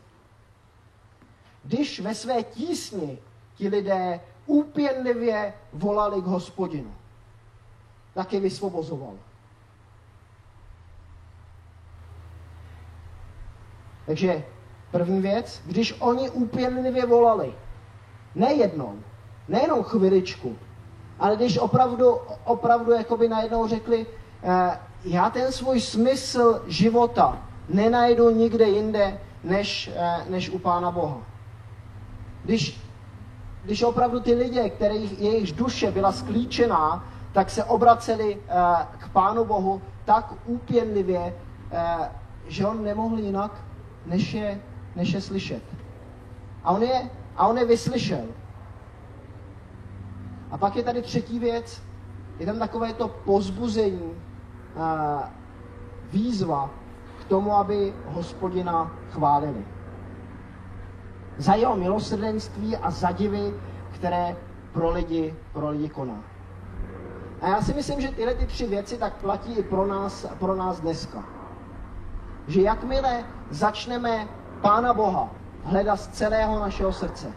Když 1.64 2.00
ve 2.00 2.14
své 2.14 2.42
tísni 2.42 3.18
ti 3.54 3.68
lidé 3.68 4.20
úpěnlivě 4.46 5.54
volali 5.72 6.22
k 6.22 6.26
hospodinu, 6.26 6.94
tak 8.14 8.32
je 8.32 8.40
vysvobozoval. 8.40 9.14
Takže 14.06 14.46
první 14.90 15.20
věc, 15.20 15.62
když 15.66 15.96
oni 15.98 16.30
úpěnlivě 16.30 17.06
volali, 17.06 17.54
Nejednou, 18.34 18.94
nejenom 19.48 19.82
chviličku, 19.82 20.56
ale 21.18 21.36
když 21.36 21.58
opravdu, 21.58 22.18
opravdu 22.44 22.92
jakoby 22.92 23.28
najednou 23.28 23.66
řekli, 23.66 24.06
eh, 24.42 24.78
já 25.04 25.30
ten 25.30 25.52
svůj 25.52 25.80
smysl 25.80 26.62
života 26.66 27.42
nenajdu 27.68 28.30
nikde 28.30 28.68
jinde, 28.68 29.20
než, 29.44 29.90
eh, 29.94 30.24
než 30.28 30.50
u 30.50 30.58
Pána 30.58 30.90
Boha. 30.90 31.18
Když, 32.44 32.80
když 33.64 33.82
opravdu 33.82 34.20
ty 34.20 34.34
lidé, 34.34 34.70
kterých 34.70 35.20
jejich 35.20 35.52
duše 35.52 35.90
byla 35.90 36.12
sklíčená, 36.12 37.04
tak 37.32 37.50
se 37.50 37.64
obraceli 37.64 38.38
eh, 38.48 38.86
k 38.98 39.08
Pánu 39.08 39.44
Bohu 39.44 39.82
tak 40.04 40.32
úpěnlivě, 40.46 41.34
eh, 41.70 42.10
že 42.48 42.66
on 42.66 42.84
nemohl 42.84 43.18
jinak, 43.18 43.52
než 44.06 44.34
je, 44.34 44.60
než 44.96 45.12
je 45.12 45.20
slyšet. 45.20 45.62
A 46.64 46.70
on 46.70 46.82
je 46.82 47.10
a 47.36 47.46
on 47.46 47.58
je 47.58 47.64
vyslyšel. 47.64 48.24
A 50.50 50.58
pak 50.58 50.76
je 50.76 50.82
tady 50.82 51.02
třetí 51.02 51.38
věc, 51.38 51.82
je 52.38 52.46
tam 52.46 52.58
takové 52.58 52.92
to 52.92 53.08
pozbuzení, 53.08 54.12
výzva 56.12 56.70
k 57.20 57.24
tomu, 57.24 57.54
aby 57.54 57.94
hospodina 58.06 58.92
chválili. 59.10 59.64
Za 61.38 61.54
jeho 61.54 61.76
milosrdenství 61.76 62.76
a 62.76 62.90
za 62.90 63.10
divy, 63.10 63.54
které 63.90 64.36
pro 64.72 64.90
lidi, 64.90 65.34
pro 65.52 65.70
lidi 65.70 65.88
koná. 65.88 66.24
A 67.40 67.48
já 67.48 67.62
si 67.62 67.74
myslím, 67.74 68.00
že 68.00 68.08
tyhle 68.08 68.34
ty 68.34 68.46
tři 68.46 68.66
věci 68.66 68.98
tak 68.98 69.14
platí 69.14 69.54
i 69.54 69.62
pro 69.62 69.86
nás, 69.86 70.26
pro 70.38 70.54
nás 70.54 70.80
dneska. 70.80 71.24
Že 72.46 72.62
jakmile 72.62 73.24
začneme 73.50 74.28
Pána 74.60 74.94
Boha 74.94 75.28
hledat 75.64 76.00
z 76.00 76.08
celého 76.08 76.58
našeho 76.58 76.92
srdce. 76.92 77.32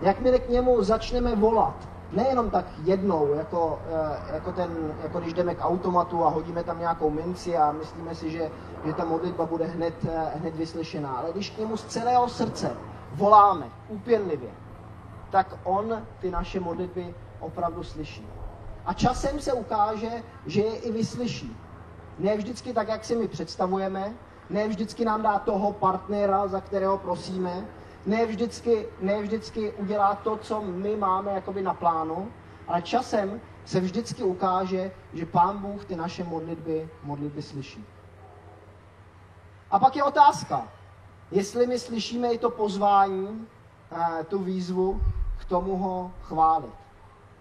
Jakmile 0.00 0.38
k 0.38 0.48
němu 0.48 0.82
začneme 0.82 1.36
volat, 1.36 1.88
nejenom 2.12 2.50
tak 2.50 2.64
jednou, 2.84 3.34
jako, 3.34 3.78
eh, 3.88 4.34
jako, 4.34 4.52
ten, 4.52 4.94
jako 5.02 5.20
když 5.20 5.32
jdeme 5.32 5.54
k 5.54 5.64
automatu 5.64 6.24
a 6.24 6.28
hodíme 6.28 6.64
tam 6.64 6.78
nějakou 6.78 7.10
minci 7.10 7.56
a 7.56 7.72
myslíme 7.72 8.14
si, 8.14 8.30
že, 8.30 8.50
že 8.84 8.92
ta 8.92 9.04
modlitba 9.04 9.46
bude 9.46 9.64
hned, 9.64 9.94
eh, 10.04 10.38
hned 10.40 10.56
vyslyšená, 10.56 11.10
ale 11.10 11.32
když 11.32 11.50
k 11.50 11.58
němu 11.58 11.76
z 11.76 11.84
celého 11.84 12.28
srdce 12.28 12.76
voláme 13.14 13.66
úpěnlivě, 13.88 14.50
tak 15.30 15.56
on 15.64 16.02
ty 16.20 16.30
naše 16.30 16.60
modlitby 16.60 17.14
opravdu 17.40 17.82
slyší. 17.82 18.26
A 18.84 18.92
časem 18.92 19.40
se 19.40 19.52
ukáže, 19.52 20.22
že 20.46 20.60
je 20.60 20.76
i 20.76 20.92
vyslyší. 20.92 21.56
Ne 22.18 22.36
vždycky 22.36 22.72
tak, 22.72 22.88
jak 22.88 23.04
si 23.04 23.16
my 23.16 23.28
představujeme, 23.28 24.12
ne 24.50 24.68
vždycky 24.68 25.04
nám 25.04 25.22
dá 25.22 25.38
toho 25.38 25.72
partnera, 25.72 26.48
za 26.48 26.60
kterého 26.60 26.98
prosíme, 26.98 27.64
ne 28.06 28.26
vždycky, 28.26 28.86
ne 29.00 29.22
vždycky 29.22 29.72
udělá 29.72 30.14
to, 30.14 30.36
co 30.36 30.60
my 30.60 30.96
máme 30.96 31.32
jakoby 31.32 31.62
na 31.62 31.74
plánu, 31.74 32.32
ale 32.68 32.82
časem 32.82 33.40
se 33.64 33.80
vždycky 33.80 34.22
ukáže, 34.22 34.90
že 35.12 35.26
Pán 35.26 35.58
Bůh 35.58 35.84
ty 35.84 35.96
naše 35.96 36.24
modlitby, 36.24 36.88
modlitby 37.02 37.42
slyší. 37.42 37.84
A 39.70 39.78
pak 39.78 39.96
je 39.96 40.02
otázka, 40.02 40.68
jestli 41.30 41.66
my 41.66 41.78
slyšíme 41.78 42.32
i 42.32 42.38
to 42.38 42.50
pozvání, 42.50 43.46
eh, 43.92 44.24
tu 44.24 44.38
výzvu 44.38 45.00
k 45.38 45.44
tomu 45.44 45.76
ho 45.76 46.10
chválit. 46.22 46.74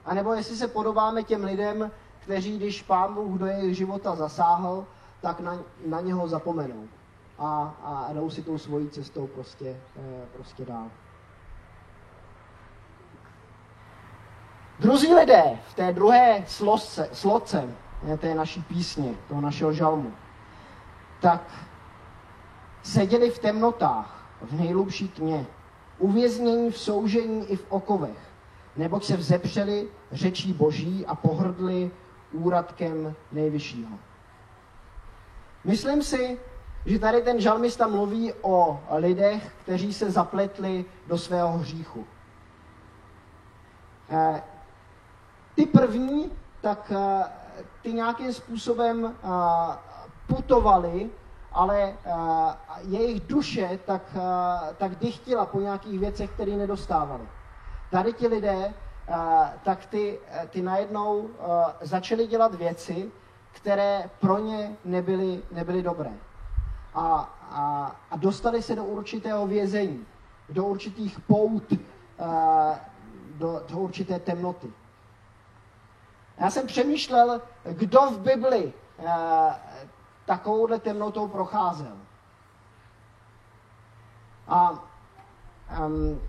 A 0.05 0.13
nebo 0.13 0.33
jestli 0.33 0.55
se 0.55 0.67
podobáme 0.67 1.23
těm 1.23 1.43
lidem, 1.43 1.91
kteří, 2.19 2.57
když 2.57 2.81
Pán 2.81 3.13
Bůh 3.13 3.39
do 3.39 3.45
jejich 3.45 3.77
života 3.77 4.15
zasáhl, 4.15 4.85
tak 5.21 5.39
na, 5.39 5.59
na 5.85 6.01
něho 6.01 6.27
zapomenou. 6.27 6.87
A, 7.39 7.75
a 7.83 8.13
jdou 8.13 8.29
si 8.29 8.41
tou 8.41 8.57
svojí 8.57 8.89
cestou 8.89 9.27
prostě, 9.27 9.81
eh, 9.97 10.25
prostě 10.33 10.65
dál. 10.65 10.87
Druzí 14.79 15.13
lidé 15.13 15.59
v 15.67 15.73
té 15.73 15.93
druhé 15.93 16.43
slosce, 16.47 17.09
sloce 17.13 17.69
té 18.17 18.35
naší 18.35 18.61
písně, 18.61 19.15
toho 19.27 19.41
našeho 19.41 19.73
žalmu, 19.73 20.11
tak 21.21 21.41
seděli 22.83 23.29
v 23.29 23.39
temnotách, 23.39 24.37
v 24.41 24.59
nejlubší 24.59 25.07
tmě, 25.09 25.45
uvěznění 25.97 26.71
v 26.71 26.77
soužení 26.77 27.45
i 27.45 27.55
v 27.55 27.65
okovech, 27.69 28.17
nebo 28.77 28.99
se 28.99 29.17
vzepřeli 29.17 29.87
řečí 30.11 30.53
boží 30.53 31.05
a 31.05 31.15
pohrdli 31.15 31.91
úradkem 32.31 33.15
nejvyššího. 33.31 33.99
Myslím 35.63 36.03
si, 36.03 36.39
že 36.85 36.99
tady 36.99 37.21
ten 37.21 37.41
žalmista 37.41 37.87
mluví 37.87 38.33
o 38.41 38.79
lidech, 38.91 39.53
kteří 39.63 39.93
se 39.93 40.11
zapletli 40.11 40.85
do 41.07 41.17
svého 41.17 41.57
hříchu. 41.57 42.05
Eh, 44.09 44.43
ty 45.55 45.65
první, 45.65 46.31
tak 46.61 46.91
eh, 46.95 47.23
ty 47.81 47.93
nějakým 47.93 48.33
způsobem 48.33 49.05
eh, 49.05 49.27
putovali, 50.27 51.09
ale 51.51 51.93
jejich 52.81 53.19
duše 53.19 53.79
tak, 53.85 54.01
tak 54.77 54.95
dychtila 54.95 55.45
po 55.45 55.59
nějakých 55.59 55.99
věcech, 55.99 56.31
které 56.31 56.51
nedostávali. 56.51 57.23
Tady 57.91 58.13
ti 58.13 58.27
lidé, 58.27 58.73
tak 59.63 59.85
ty, 59.85 60.19
ty 60.49 60.61
najednou 60.61 61.29
začali 61.81 62.27
dělat 62.27 62.55
věci, 62.55 63.11
které 63.51 64.09
pro 64.19 64.39
ně 64.39 64.75
nebyly, 64.85 65.43
nebyly 65.51 65.83
dobré. 65.83 66.11
A, 66.93 67.29
a, 67.51 67.95
a 68.11 68.17
dostali 68.17 68.61
se 68.61 68.75
do 68.75 68.83
určitého 68.83 69.47
vězení, 69.47 70.05
do 70.49 70.65
určitých 70.65 71.19
pout, 71.19 71.73
do, 73.37 73.63
do 73.69 73.77
určité 73.77 74.19
temnoty. 74.19 74.67
Já 76.37 76.49
jsem 76.49 76.67
přemýšlel, 76.67 77.41
kdo 77.63 78.01
v 78.01 78.19
Bibli 78.19 78.73
takovouhle 80.25 80.79
temnotou 80.79 81.27
procházel. 81.27 81.97
A 84.47 84.71
um, 84.71 86.21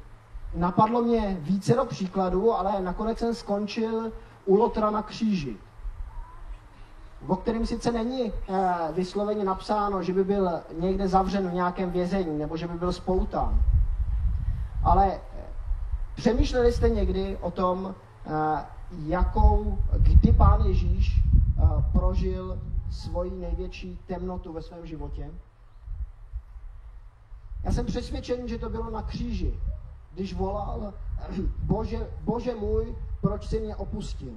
napadlo 0.55 1.03
mě 1.03 1.37
více 1.41 1.75
do 1.75 1.85
příkladů, 1.85 2.53
ale 2.53 2.81
nakonec 2.81 3.19
jsem 3.19 3.35
skončil 3.35 4.13
u 4.45 4.57
Lotra 4.57 4.91
na 4.91 5.03
kříži 5.03 5.59
o 7.27 7.37
kterém 7.37 7.67
sice 7.67 7.93
není 7.93 8.33
eh, 8.33 8.65
vysloveně 8.93 9.45
napsáno, 9.45 10.03
že 10.03 10.13
by 10.13 10.25
byl 10.25 10.51
někde 10.81 11.09
zavřen 11.09 11.49
v 11.51 11.55
nějakém 11.55 11.91
vězení 11.91 12.39
nebo 12.39 12.57
že 12.57 12.69
by 12.69 12.79
byl 12.79 12.93
spoután. 12.93 13.63
Ale 14.85 15.13
eh, 15.13 15.21
přemýšleli 16.15 16.73
jste 16.73 16.89
někdy 16.89 17.37
o 17.37 17.51
tom, 17.51 17.95
eh, 18.27 18.65
jakou, 19.07 19.79
kdy 19.99 20.33
pán 20.33 20.63
Ježíš 20.65 21.23
prožil 21.93 22.59
svoji 22.91 23.31
největší 23.31 23.99
temnotu 24.07 24.53
ve 24.53 24.63
svém 24.63 24.87
životě? 24.87 25.31
Já 27.65 27.73
jsem 27.73 27.87
přesvědčen, 27.87 28.49
že 28.49 28.59
to 28.59 28.71
bylo 28.71 28.91
na 28.91 29.03
kříži, 29.03 29.61
když 30.15 30.35
volal, 30.35 30.93
Bože, 31.63 32.11
Bože 32.21 32.55
můj, 32.55 32.97
proč 33.21 33.49
jsi 33.49 33.61
mě 33.61 33.77
opustil? 33.77 34.33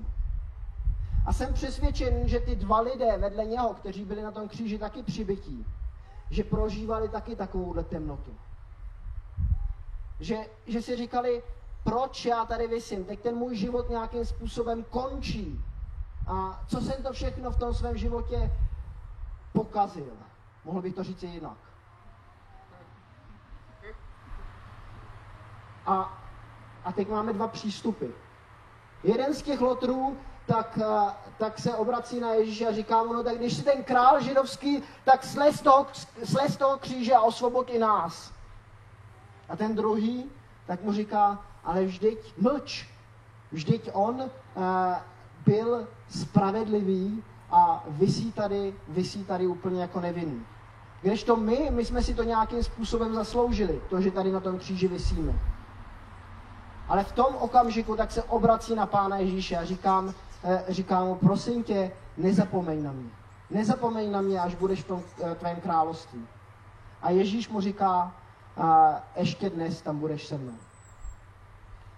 A 1.26 1.34
jsem 1.34 1.54
přesvědčen, 1.54 2.28
že 2.28 2.40
ty 2.40 2.56
dva 2.56 2.80
lidé 2.80 3.18
vedle 3.18 3.46
něho, 3.46 3.74
kteří 3.74 4.06
byli 4.06 4.22
na 4.22 4.32
tom 4.32 4.48
kříži 4.48 4.78
taky 4.78 5.04
přibytí, 5.04 5.66
že 6.30 6.44
prožívali 6.44 7.10
taky 7.10 7.36
takovouhle 7.36 7.84
temnotu. 7.84 8.36
Že, 10.20 10.38
že 10.68 10.82
si 10.82 10.96
říkali, 10.96 11.44
proč 11.84 12.26
já 12.26 12.46
tady 12.46 12.68
vysím, 12.68 13.06
teď 13.06 13.20
ten 13.20 13.36
můj 13.36 13.56
život 13.56 13.90
nějakým 13.90 14.26
způsobem 14.26 14.84
končí. 14.84 15.62
A 16.28 16.64
co 16.68 16.82
jsem 16.82 17.04
to 17.04 17.14
všechno 17.14 17.52
v 17.52 17.60
tom 17.60 17.74
svém 17.74 17.98
životě 17.98 18.52
pokazil. 19.54 20.14
Mohl 20.66 20.82
bych 20.82 20.96
to 20.96 21.04
říct 21.04 21.24
jinak. 21.24 21.58
A, 25.86 26.24
a 26.84 26.92
teď 26.92 27.10
máme 27.10 27.34
dva 27.34 27.48
přístupy. 27.48 28.06
Jeden 29.04 29.34
z 29.34 29.42
těch 29.42 29.62
lotrů 29.62 30.18
tak, 30.48 30.80
eh, 30.82 31.14
tak 31.38 31.60
se 31.60 31.76
obrací 31.76 32.20
na 32.20 32.34
Ježíše 32.34 32.68
a 32.68 32.72
říká 32.72 33.04
mu, 33.04 33.14
no 33.14 33.24
tak 33.24 33.38
když 33.38 33.54
jsi 33.54 33.64
ten 33.64 33.84
král 33.84 34.22
židovský, 34.22 34.84
tak 35.06 35.24
slez 35.24 35.62
toho, 35.62 35.88
slez 36.24 36.58
toho 36.58 36.78
kříže 36.78 37.14
a 37.14 37.22
osvobod 37.22 37.70
i 37.70 37.80
nás. 37.80 38.32
A 39.50 39.56
ten 39.56 39.76
druhý, 39.76 40.32
tak 40.68 40.82
mu 40.82 40.94
říká, 40.94 41.40
ale 41.64 41.86
vždyť 41.86 42.34
mlč, 42.38 42.90
vždyť 43.52 43.90
on 43.94 44.16
uh, 44.16 44.64
byl 45.46 45.88
spravedlivý 46.10 47.24
a 47.52 47.84
vysí 47.88 48.32
tady, 48.32 48.76
vysí 48.88 49.26
tady 49.26 49.48
úplně 49.48 49.82
jako 49.82 50.00
nevinný. 50.00 50.46
Když 51.02 51.24
to 51.24 51.36
my, 51.36 51.70
my 51.72 51.86
jsme 51.86 52.04
si 52.04 52.14
to 52.14 52.24
nějakým 52.24 52.64
způsobem 52.64 53.14
zasloužili, 53.14 53.82
to, 53.90 54.02
že 54.02 54.12
tady 54.12 54.32
na 54.32 54.40
tom 54.40 54.60
kříži 54.60 54.88
vysíme. 54.88 55.34
Ale 56.88 57.04
v 57.04 57.12
tom 57.12 57.36
okamžiku 57.40 57.96
tak 57.96 58.12
se 58.12 58.24
obrací 58.24 58.76
na 58.76 58.86
Pána 58.86 59.18
Ježíše 59.18 59.58
a 59.58 59.66
říkám, 59.66 60.14
říká 60.68 61.04
mu, 61.04 61.16
prosím 61.16 61.64
tě, 61.64 61.92
nezapomeň 62.18 62.84
na 62.84 62.92
mě. 62.92 63.10
Nezapomeň 63.50 64.12
na 64.12 64.22
mě, 64.22 64.40
až 64.40 64.56
budeš 64.56 64.84
v 64.84 64.88
tom 64.88 65.04
eh, 65.24 65.36
tvém 65.36 65.62
království. 65.62 66.28
A 67.02 67.10
Ježíš 67.10 67.50
mu 67.50 67.62
říká, 67.62 68.16
ještě 69.16 69.50
dnes 69.50 69.82
tam 69.82 70.00
budeš 70.00 70.28
se 70.28 70.38
mnou. 70.38 70.54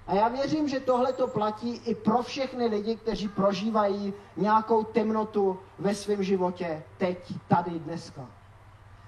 A 0.08 0.14
já 0.14 0.28
věřím, 0.28 0.68
že 0.68 0.80
tohle 0.80 1.14
to 1.14 1.28
platí 1.28 1.76
i 1.76 1.96
pro 1.96 2.22
všechny 2.22 2.66
lidi, 2.66 2.96
kteří 2.96 3.28
prožívají 3.28 4.14
nějakou 4.38 4.84
temnotu 4.84 5.60
ve 5.80 5.96
svém 5.96 6.24
životě 6.24 6.84
teď, 6.98 7.34
tady, 7.48 7.72
dneska. 7.80 8.26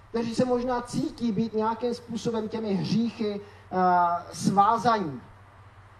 Kteří 0.09 0.35
se 0.35 0.45
možná 0.45 0.81
cítí 0.81 1.31
být 1.31 1.53
nějakým 1.53 1.93
způsobem 1.93 2.49
těmi 2.49 2.73
hříchy 2.73 3.41
uh, 3.71 3.79
svázaní. 4.33 5.21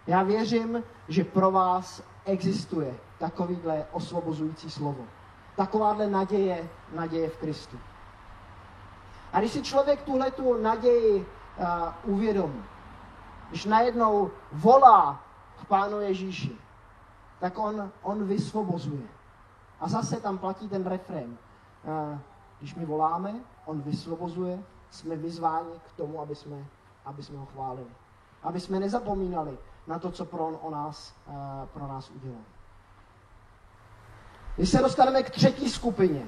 Já 0.08 0.24
věřím, 0.24 0.84
že 1.08 1.24
pro 1.24 1.52
vás 1.52 2.02
existuje 2.26 2.96
takovýhle 3.20 3.86
osvobozující 3.92 4.70
slovo. 4.70 5.06
Takováhle 5.56 6.08
naděje, 6.08 6.70
naděje 6.96 7.30
v 7.30 7.38
Kristu. 7.38 7.80
A 9.34 9.40
když 9.40 9.52
si 9.52 9.62
člověk 9.62 10.02
tuhle 10.02 10.32
tu 10.32 10.62
naději 10.62 11.28
uh, 12.06 12.14
uvědomí, 12.14 12.64
když 13.50 13.66
najednou 13.66 14.32
volá 14.52 15.24
k 15.62 15.66
Pánu 15.66 16.02
Ježíši, 16.02 16.58
tak 17.40 17.58
on, 17.58 17.92
on 18.02 18.24
vysvobozuje. 18.24 19.08
A 19.80 19.88
zase 19.88 20.22
tam 20.22 20.38
platí 20.38 20.70
ten 20.70 20.86
refrén. 20.86 21.38
Uh, 21.84 22.20
když 22.60 22.76
my 22.76 22.86
voláme, 22.86 23.36
on 23.66 23.82
vysvobozuje, 23.82 24.64
jsme 24.90 25.16
vyzváni 25.16 25.80
k 25.88 25.98
tomu, 25.98 26.22
aby 26.22 26.36
jsme, 26.36 26.66
aby 27.06 27.24
jsme 27.24 27.38
ho 27.38 27.46
chválili. 27.46 27.92
Aby 28.44 28.60
jsme 28.60 28.80
nezapomínali 28.80 29.58
na 29.88 30.00
to, 30.00 30.12
co 30.12 30.26
pro 30.26 30.48
on 30.48 30.58
o 30.62 30.70
nás, 30.70 31.16
uh, 31.28 31.34
pro 31.74 31.88
nás 31.88 32.10
udělal. 32.10 32.42
Když 34.60 34.70
se 34.70 34.78
dostaneme 34.78 35.24
k 35.24 35.30
třetí 35.30 35.70
skupině, 35.70 36.22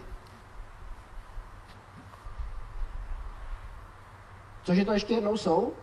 cože 4.63 4.85
to 4.85 4.91
ještě 4.91 5.13
jednou 5.13 5.37
jsou? 5.37 5.73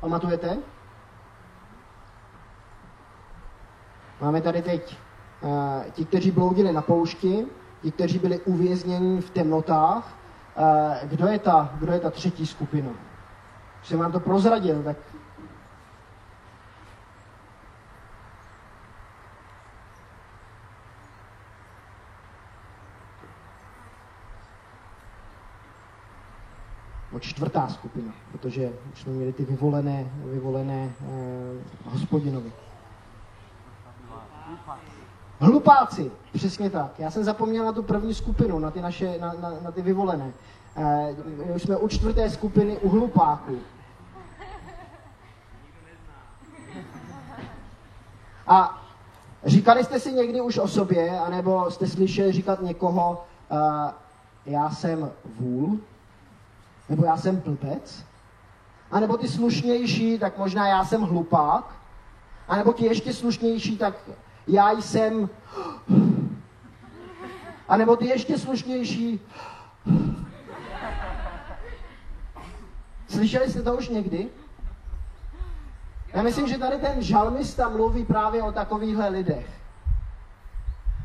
Pamatujete? 0.00 0.58
Máme 4.20 4.40
tady 4.40 4.62
teď 4.62 4.96
uh, 5.40 5.50
ti, 5.90 6.04
kteří 6.04 6.30
bloudili 6.30 6.72
na 6.72 6.82
poušti, 6.82 7.46
ti, 7.82 7.92
kteří 7.92 8.18
byli 8.18 8.40
uvězněni 8.40 9.20
v 9.20 9.30
temnotách. 9.30 10.16
Uh, 10.56 11.08
kdo, 11.08 11.26
je 11.26 11.38
ta, 11.38 11.72
kdo 11.74 11.92
je 11.92 12.00
ta 12.00 12.10
třetí 12.10 12.46
skupina? 12.46 12.90
Když 13.78 13.88
jsem 13.88 13.98
vám 13.98 14.12
to 14.12 14.20
prozradil, 14.20 14.82
tak 14.82 14.96
čtvrtá 27.18 27.68
skupina, 27.68 28.12
protože 28.32 28.72
už 28.92 29.00
jsme 29.00 29.12
měli 29.12 29.32
ty 29.32 29.44
vyvolené, 29.44 30.12
vyvolené 30.24 30.92
eh, 31.00 31.90
hospodinovi. 31.90 32.52
Hlupáci, 35.38 36.10
přesně 36.32 36.70
tak. 36.70 36.98
Já 36.98 37.10
jsem 37.10 37.24
zapomněl 37.24 37.64
na 37.64 37.72
tu 37.72 37.82
první 37.82 38.14
skupinu, 38.14 38.58
na 38.58 38.70
ty 38.70 38.80
naše, 38.80 39.18
na, 39.18 39.32
na, 39.32 39.52
na 39.62 39.70
ty 39.70 39.82
vyvolené. 39.82 40.32
Eh, 40.76 41.16
už 41.54 41.62
jsme 41.62 41.76
u 41.76 41.88
čtvrté 41.88 42.30
skupiny, 42.30 42.78
u 42.78 42.88
hlupáků. 42.88 43.58
A 48.46 48.82
říkali 49.44 49.84
jste 49.84 50.00
si 50.00 50.12
někdy 50.12 50.40
už 50.40 50.58
o 50.58 50.68
sobě, 50.68 51.18
anebo 51.20 51.70
jste 51.70 51.86
slyšeli 51.86 52.32
říkat 52.32 52.62
někoho, 52.62 53.24
uh, 53.50 53.58
já 54.46 54.70
jsem 54.70 55.10
vůl, 55.40 55.78
nebo 56.92 57.04
já 57.04 57.16
jsem 57.16 57.36
blbec, 57.36 58.04
a 58.90 59.00
nebo 59.00 59.16
ty 59.16 59.28
slušnější, 59.28 60.18
tak 60.18 60.38
možná 60.38 60.68
já 60.68 60.84
jsem 60.84 61.02
hlupák, 61.02 61.74
a 62.48 62.56
nebo 62.56 62.72
ty 62.72 62.84
ještě 62.84 63.12
slušnější, 63.12 63.78
tak 63.78 63.94
já 64.46 64.70
jsem... 64.72 65.28
A 67.68 67.76
nebo 67.76 67.96
ty 67.96 68.06
ještě 68.06 68.38
slušnější... 68.38 69.20
Slyšeli 73.08 73.50
jste 73.50 73.62
to 73.62 73.76
už 73.76 73.88
někdy? 73.88 74.28
Já 76.12 76.22
myslím, 76.22 76.48
že 76.48 76.58
tady 76.58 76.76
ten 76.76 77.02
žalmista 77.02 77.68
mluví 77.68 78.04
právě 78.04 78.42
o 78.42 78.52
takovýchhle 78.52 79.08
lidech, 79.08 79.46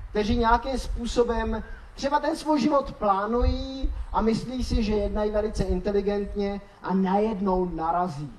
kteří 0.10 0.38
nějakým 0.38 0.80
způsobem 0.80 1.63
třeba 1.97 2.19
ten 2.19 2.36
svůj 2.36 2.62
život 2.62 2.91
plánují 2.91 3.93
a 4.13 4.21
myslí 4.21 4.63
si, 4.63 4.83
že 4.83 4.93
jednají 4.93 5.31
velice 5.31 5.63
inteligentně 5.63 6.62
a 6.83 6.93
najednou 6.93 7.65
narazí. 7.65 8.33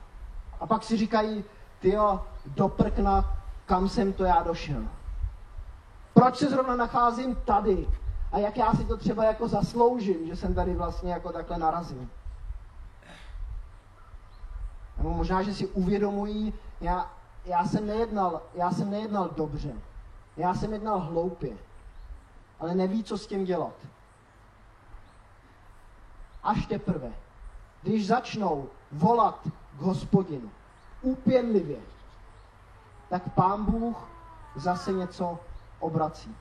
A 0.60 0.66
pak 0.66 0.82
si 0.84 0.96
říkají, 0.96 1.44
tyjo, 1.80 2.20
do 2.46 2.68
prkna, 2.68 3.38
kam 3.66 3.88
jsem 3.88 4.12
to 4.12 4.24
já 4.24 4.42
došel. 4.42 4.82
Proč 6.14 6.36
se 6.36 6.50
zrovna 6.50 6.76
nacházím 6.76 7.34
tady? 7.34 7.88
A 8.32 8.38
jak 8.38 8.56
já 8.56 8.72
si 8.72 8.84
to 8.84 8.96
třeba 8.96 9.24
jako 9.24 9.48
zasloužím, 9.48 10.26
že 10.26 10.36
jsem 10.36 10.54
tady 10.54 10.74
vlastně 10.74 11.12
jako 11.12 11.32
takhle 11.32 11.58
narazil. 11.58 12.06
Nebo 14.98 15.10
možná, 15.10 15.42
že 15.42 15.54
si 15.54 15.66
uvědomují, 15.66 16.54
já, 16.80 17.10
já, 17.44 17.64
jsem 17.64 17.86
nejednal, 17.86 18.40
já 18.54 18.70
jsem 18.70 18.90
nejednal 18.90 19.30
dobře. 19.36 19.72
Já 20.36 20.54
jsem 20.54 20.72
jednal 20.72 20.98
hloupě. 20.98 21.67
Ale 22.60 22.74
neví, 22.74 23.04
co 23.04 23.18
s 23.18 23.26
tím 23.26 23.44
dělat. 23.44 23.74
Až 26.42 26.66
teprve, 26.66 27.12
když 27.82 28.06
začnou 28.06 28.68
volat 28.92 29.40
k 29.78 29.80
hospodinu, 29.80 30.50
úpěnlivě, 31.02 31.78
tak 33.08 33.22
pán 33.34 33.64
Bůh 33.64 34.08
zase 34.56 34.92
něco 34.92 35.38
obrací. 35.78 36.36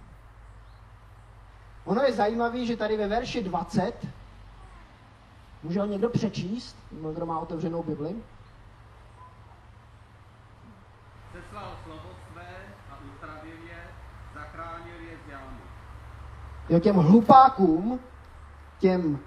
Ono 1.85 2.01
je 2.01 2.13
zajímavé, 2.13 2.65
že 2.65 2.77
tady 2.77 2.97
ve 2.97 3.07
verši 3.07 3.43
20, 3.43 4.07
může 5.63 5.79
ho 5.79 5.85
někdo 5.85 6.09
přečíst, 6.09 6.75
kdo 7.13 7.25
má 7.25 7.39
otevřenou 7.39 7.83
Bibli, 7.83 8.15
Seslal 11.31 11.77
slovo 11.83 12.09
své 12.31 12.55
a 12.91 12.97
uzdravil 13.13 13.63
je, 13.67 13.83
zachránil 14.33 14.99
je 15.01 15.17
z 15.25 15.29
jámy. 15.29 15.66
Jo, 16.69 16.79
těm 16.79 16.95
hlupákům, 16.95 17.99
těm 18.79 19.19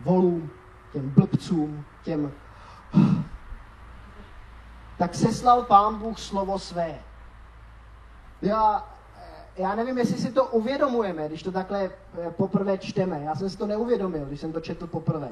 volům, 0.00 0.50
těm 0.92 1.10
blbcům, 1.10 1.84
těm... 2.02 2.32
Tak 4.98 5.14
seslal 5.14 5.62
pán 5.62 5.98
Bůh 5.98 6.18
slovo 6.18 6.58
své. 6.58 6.98
Já, 8.42 8.88
já 9.56 9.74
nevím, 9.74 9.98
jestli 9.98 10.18
si 10.18 10.32
to 10.32 10.44
uvědomujeme, 10.44 11.28
když 11.28 11.42
to 11.42 11.52
takhle 11.52 11.84
eh, 11.84 12.30
poprvé 12.30 12.78
čteme. 12.78 13.20
Já 13.20 13.34
jsem 13.34 13.50
si 13.50 13.56
to 13.56 13.66
neuvědomil, 13.66 14.26
když 14.26 14.40
jsem 14.40 14.52
to 14.52 14.60
četl 14.60 14.86
poprvé. 14.86 15.28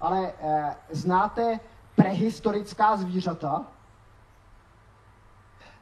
Ale 0.00 0.32
eh, 0.40 0.76
znáte 0.90 1.60
prehistorická 1.96 2.96
zvířata? 2.96 3.64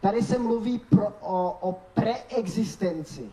Tady 0.01 0.23
se 0.23 0.39
mluví 0.39 0.79
pro, 0.79 1.07
o, 1.21 1.59
o 1.61 1.73
preexistenci. 1.95 3.31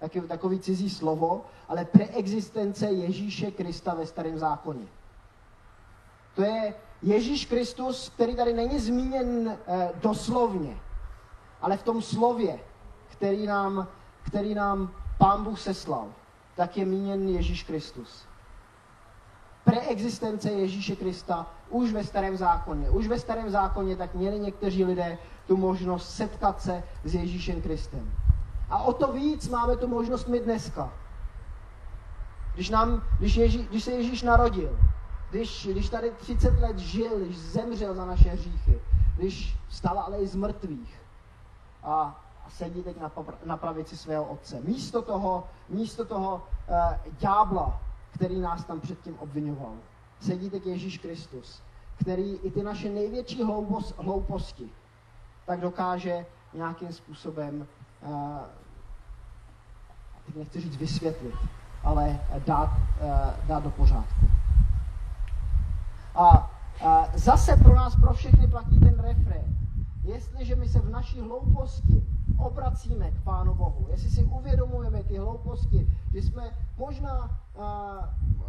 Taky, 0.00 0.20
takový 0.20 0.60
cizí 0.60 0.90
slovo, 0.90 1.44
ale 1.68 1.84
preexistence 1.84 2.86
Ježíše 2.86 3.50
Krista 3.50 3.94
ve 3.94 4.06
starém 4.06 4.38
zákoně. 4.38 4.86
To 6.34 6.42
je 6.42 6.74
Ježíš 7.02 7.46
Kristus, 7.46 8.08
který 8.08 8.36
tady 8.36 8.54
není 8.54 8.78
zmíněn 8.78 9.58
eh, 9.66 9.90
doslovně, 9.94 10.76
ale 11.62 11.76
v 11.76 11.82
tom 11.82 12.02
slově, 12.02 12.58
který 13.08 13.46
nám, 13.46 13.88
který 14.22 14.54
nám 14.54 14.90
Pán 15.18 15.44
Bůh 15.44 15.60
seslal, 15.60 16.08
tak 16.56 16.76
je 16.76 16.84
míněn 16.84 17.28
Ježíš 17.28 17.62
Kristus. 17.62 18.24
Preexistence 19.64 20.50
Ježíše 20.50 20.96
Krista 20.96 21.46
už 21.68 21.92
ve 21.92 22.04
starém 22.04 22.36
zákoně. 22.36 22.90
Už 22.90 23.06
ve 23.06 23.18
starém 23.18 23.50
zákoně 23.50 23.96
tak 23.96 24.14
měli 24.14 24.40
někteří 24.40 24.84
lidé 24.84 25.18
tu 25.46 25.56
možnost 25.56 26.10
setkat 26.14 26.62
se 26.62 26.82
s 27.04 27.14
Ježíšem 27.14 27.62
Kristem. 27.62 28.12
A 28.70 28.82
o 28.82 28.92
to 28.92 29.12
víc 29.12 29.48
máme 29.48 29.76
tu 29.76 29.88
možnost 29.88 30.28
my 30.28 30.40
dneska. 30.40 30.92
Když, 32.54 32.70
nám, 32.70 33.02
když, 33.18 33.36
Ježí, 33.36 33.66
když 33.70 33.84
se 33.84 33.92
Ježíš 33.92 34.22
narodil, 34.22 34.78
když, 35.30 35.68
když 35.72 35.88
tady 35.88 36.10
30 36.10 36.60
let 36.60 36.78
žil, 36.78 37.20
když 37.20 37.38
zemřel 37.38 37.94
za 37.94 38.04
naše 38.04 38.30
hříchy, 38.30 38.80
když 39.16 39.56
vstal 39.68 39.98
ale 39.98 40.18
i 40.18 40.26
z 40.26 40.34
mrtvých 40.34 41.00
a, 41.82 42.20
a 42.46 42.50
sedí 42.50 42.82
teď 42.82 43.00
na, 43.00 43.12
na 43.44 43.56
pravici 43.56 43.96
svého 43.96 44.24
otce. 44.24 44.60
Místo 44.60 45.02
toho, 45.02 45.48
místo 45.68 46.04
toho 46.04 46.34
uh, 46.68 47.12
ďábla, 47.18 47.80
který 48.10 48.40
nás 48.40 48.64
tam 48.64 48.80
předtím 48.80 49.18
obvinoval, 49.18 49.72
sedí 50.20 50.50
teď 50.50 50.66
Ježíš 50.66 50.98
Kristus, 50.98 51.62
který 52.00 52.34
i 52.34 52.50
ty 52.50 52.62
naše 52.62 52.88
největší 52.88 53.42
hloupos, 53.44 53.94
hlouposti, 53.98 54.70
tak 55.46 55.60
dokáže 55.60 56.26
nějakým 56.54 56.92
způsobem, 56.92 57.66
uh, 58.02 58.38
teď 60.26 60.36
nechci 60.36 60.60
říct 60.60 60.76
vysvětlit, 60.76 61.34
ale 61.84 62.20
dát, 62.46 62.70
uh, 62.70 63.46
dát 63.46 63.62
do 63.62 63.70
pořádku. 63.70 64.26
A 66.14 66.50
uh, 66.84 67.04
zase 67.14 67.56
pro 67.56 67.74
nás, 67.74 67.96
pro 67.96 68.12
všechny 68.12 68.46
platí 68.46 68.80
ten 68.80 69.00
refrén. 69.00 69.56
Jestliže 70.02 70.56
my 70.56 70.68
se 70.68 70.80
v 70.80 70.90
naší 70.90 71.20
hlouposti 71.20 72.04
obracíme 72.38 73.10
k 73.10 73.22
Pánu 73.22 73.54
Bohu, 73.54 73.86
jestli 73.90 74.10
si 74.10 74.24
uvědomujeme 74.24 75.02
ty 75.02 75.18
hlouposti, 75.18 75.88
že 76.12 76.18
jsme 76.18 76.50
možná 76.76 77.40
uh, 77.54 77.64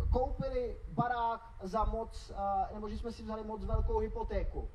koupili 0.10 0.76
barák 0.94 1.42
za 1.64 1.84
moc, 1.84 2.32
uh, 2.32 2.76
nebo 2.76 2.90
že 2.90 2.98
jsme 2.98 3.12
si 3.12 3.24
vzali 3.24 3.44
moc 3.44 3.66
velkou 3.66 4.00
hypotéku, 4.00 4.68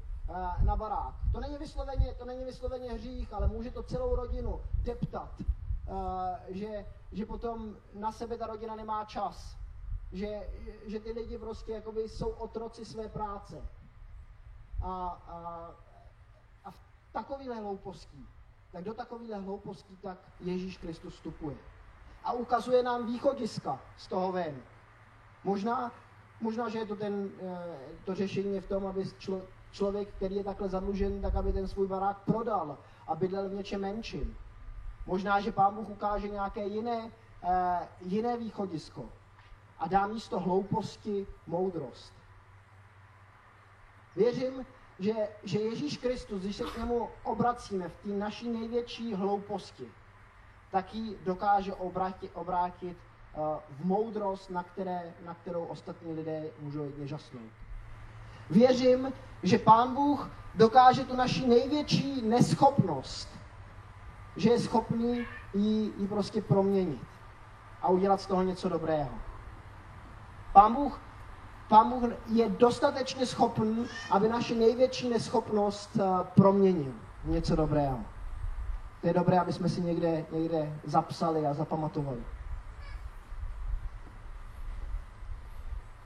na 0.62 0.77
barák. 0.77 1.15
To 1.33 1.41
není, 1.41 1.59
vysloveně, 1.59 2.15
to 2.15 2.25
není 2.25 2.45
vysloveně 2.45 2.93
hřích, 2.93 3.33
ale 3.33 3.49
může 3.49 3.71
to 3.71 3.83
celou 3.83 4.17
rodinu 4.17 4.61
deptat, 4.83 5.31
eh, 5.41 6.55
že, 6.55 6.87
že 7.12 7.27
potom 7.27 7.77
na 7.95 8.12
sebe 8.12 8.39
ta 8.39 8.47
rodina 8.47 8.77
nemá 8.77 9.05
čas. 9.05 9.57
Že, 10.12 10.51
že 10.87 11.01
ty 11.01 11.12
lidi 11.12 11.39
prostě 11.39 11.73
jakoby 11.73 12.09
jsou 12.09 12.29
otroci 12.29 12.85
své 12.85 13.09
práce. 13.09 13.62
A, 14.83 15.09
a, 15.29 15.71
a 16.65 16.71
v 16.71 16.79
takovýhle 17.12 17.57
hloupostí, 17.57 18.27
tak 18.73 18.85
do 18.85 18.95
takovýhle 18.95 19.39
hloupostí 19.39 19.97
tak 19.97 20.19
Ježíš 20.41 20.79
Kristus 20.79 21.15
vstupuje. 21.15 21.57
A 22.25 22.33
ukazuje 22.33 22.83
nám 22.83 23.07
východiska 23.07 23.81
z 23.97 24.07
toho 24.07 24.33
ven. 24.33 24.62
Možná, 25.45 25.93
možná 26.41 26.69
že 26.69 26.79
je 26.79 26.87
to, 26.87 26.97
ten, 26.97 27.31
eh, 27.43 27.79
to 28.05 28.15
řešení 28.15 28.61
v 28.61 28.69
tom, 28.69 28.87
aby 28.87 29.05
člo, 29.19 29.43
člověk, 29.72 30.09
který 30.09 30.35
je 30.35 30.44
takhle 30.44 30.68
zadlužený, 30.68 31.20
tak 31.20 31.35
aby 31.35 31.52
ten 31.52 31.68
svůj 31.68 31.87
barák 31.87 32.18
prodal 32.18 32.79
a 33.07 33.14
bydlel 33.14 33.48
v 33.48 33.55
něčem 33.55 33.81
menším. 33.81 34.37
Možná, 35.07 35.40
že 35.40 35.52
pán 35.52 35.74
Bůh 35.74 35.88
ukáže 35.88 36.29
nějaké 36.29 36.66
jiné, 36.66 37.05
uh, 37.05 37.50
jiné 38.00 38.37
východisko 38.37 39.09
a 39.79 39.88
dá 39.88 40.07
místo 40.07 40.40
hlouposti 40.40 41.26
moudrost. 41.46 42.12
Věřím, 44.16 44.66
že, 44.98 45.12
že 45.42 45.59
Ježíš 45.59 45.96
Kristus, 45.96 46.42
když 46.42 46.57
se 46.57 46.64
k 46.64 46.76
němu 46.79 47.09
obracíme 47.22 47.88
v 47.88 47.96
té 47.96 48.09
naší 48.09 48.48
největší 48.48 49.14
hlouposti, 49.14 49.87
tak 50.70 50.94
ji 50.94 51.18
dokáže 51.24 51.74
obrátit, 51.74 52.31
obrátit 52.35 52.96
uh, 53.37 53.44
v 53.70 53.85
moudrost, 53.85 54.50
na, 54.50 54.62
které, 54.62 55.14
na 55.24 55.35
kterou 55.35 55.64
ostatní 55.64 56.12
lidé 56.12 56.50
můžou 56.61 56.85
jedně 56.85 57.07
žasnout. 57.07 57.50
Věřím, 58.51 59.13
že 59.43 59.59
Pán 59.59 59.95
Bůh 59.95 60.31
dokáže 60.55 61.05
tu 61.05 61.17
naši 61.17 61.47
největší 61.47 62.23
neschopnost, 62.23 63.29
že 64.37 64.51
je 64.51 64.59
schopný 64.59 65.27
ji, 65.55 65.93
ji 65.97 66.09
prostě 66.09 66.43
proměnit 66.43 67.07
a 67.83 67.89
udělat 67.89 68.21
z 68.21 68.27
toho 68.27 68.43
něco 68.43 68.69
dobrého. 68.69 69.11
Pán 70.53 70.75
Bůh 70.75 71.01
Pán 71.69 71.91
Bůh 71.91 72.03
je 72.27 72.49
dostatečně 72.49 73.27
schopný, 73.27 73.87
aby 74.11 74.29
naši 74.29 74.55
největší 74.55 75.09
neschopnost 75.09 75.91
eh, 75.97 76.25
proměnil 76.35 76.93
v 77.25 77.29
něco 77.29 77.57
dobrého. 77.57 77.99
To 79.01 79.07
je 79.07 79.15
dobré, 79.15 79.41
aby 79.41 79.53
jsme 79.53 79.69
si 79.69 79.81
někde, 79.81 80.25
někde 80.33 80.81
zapsali 80.85 81.47
a 81.47 81.55
zapamatovali. 81.55 82.23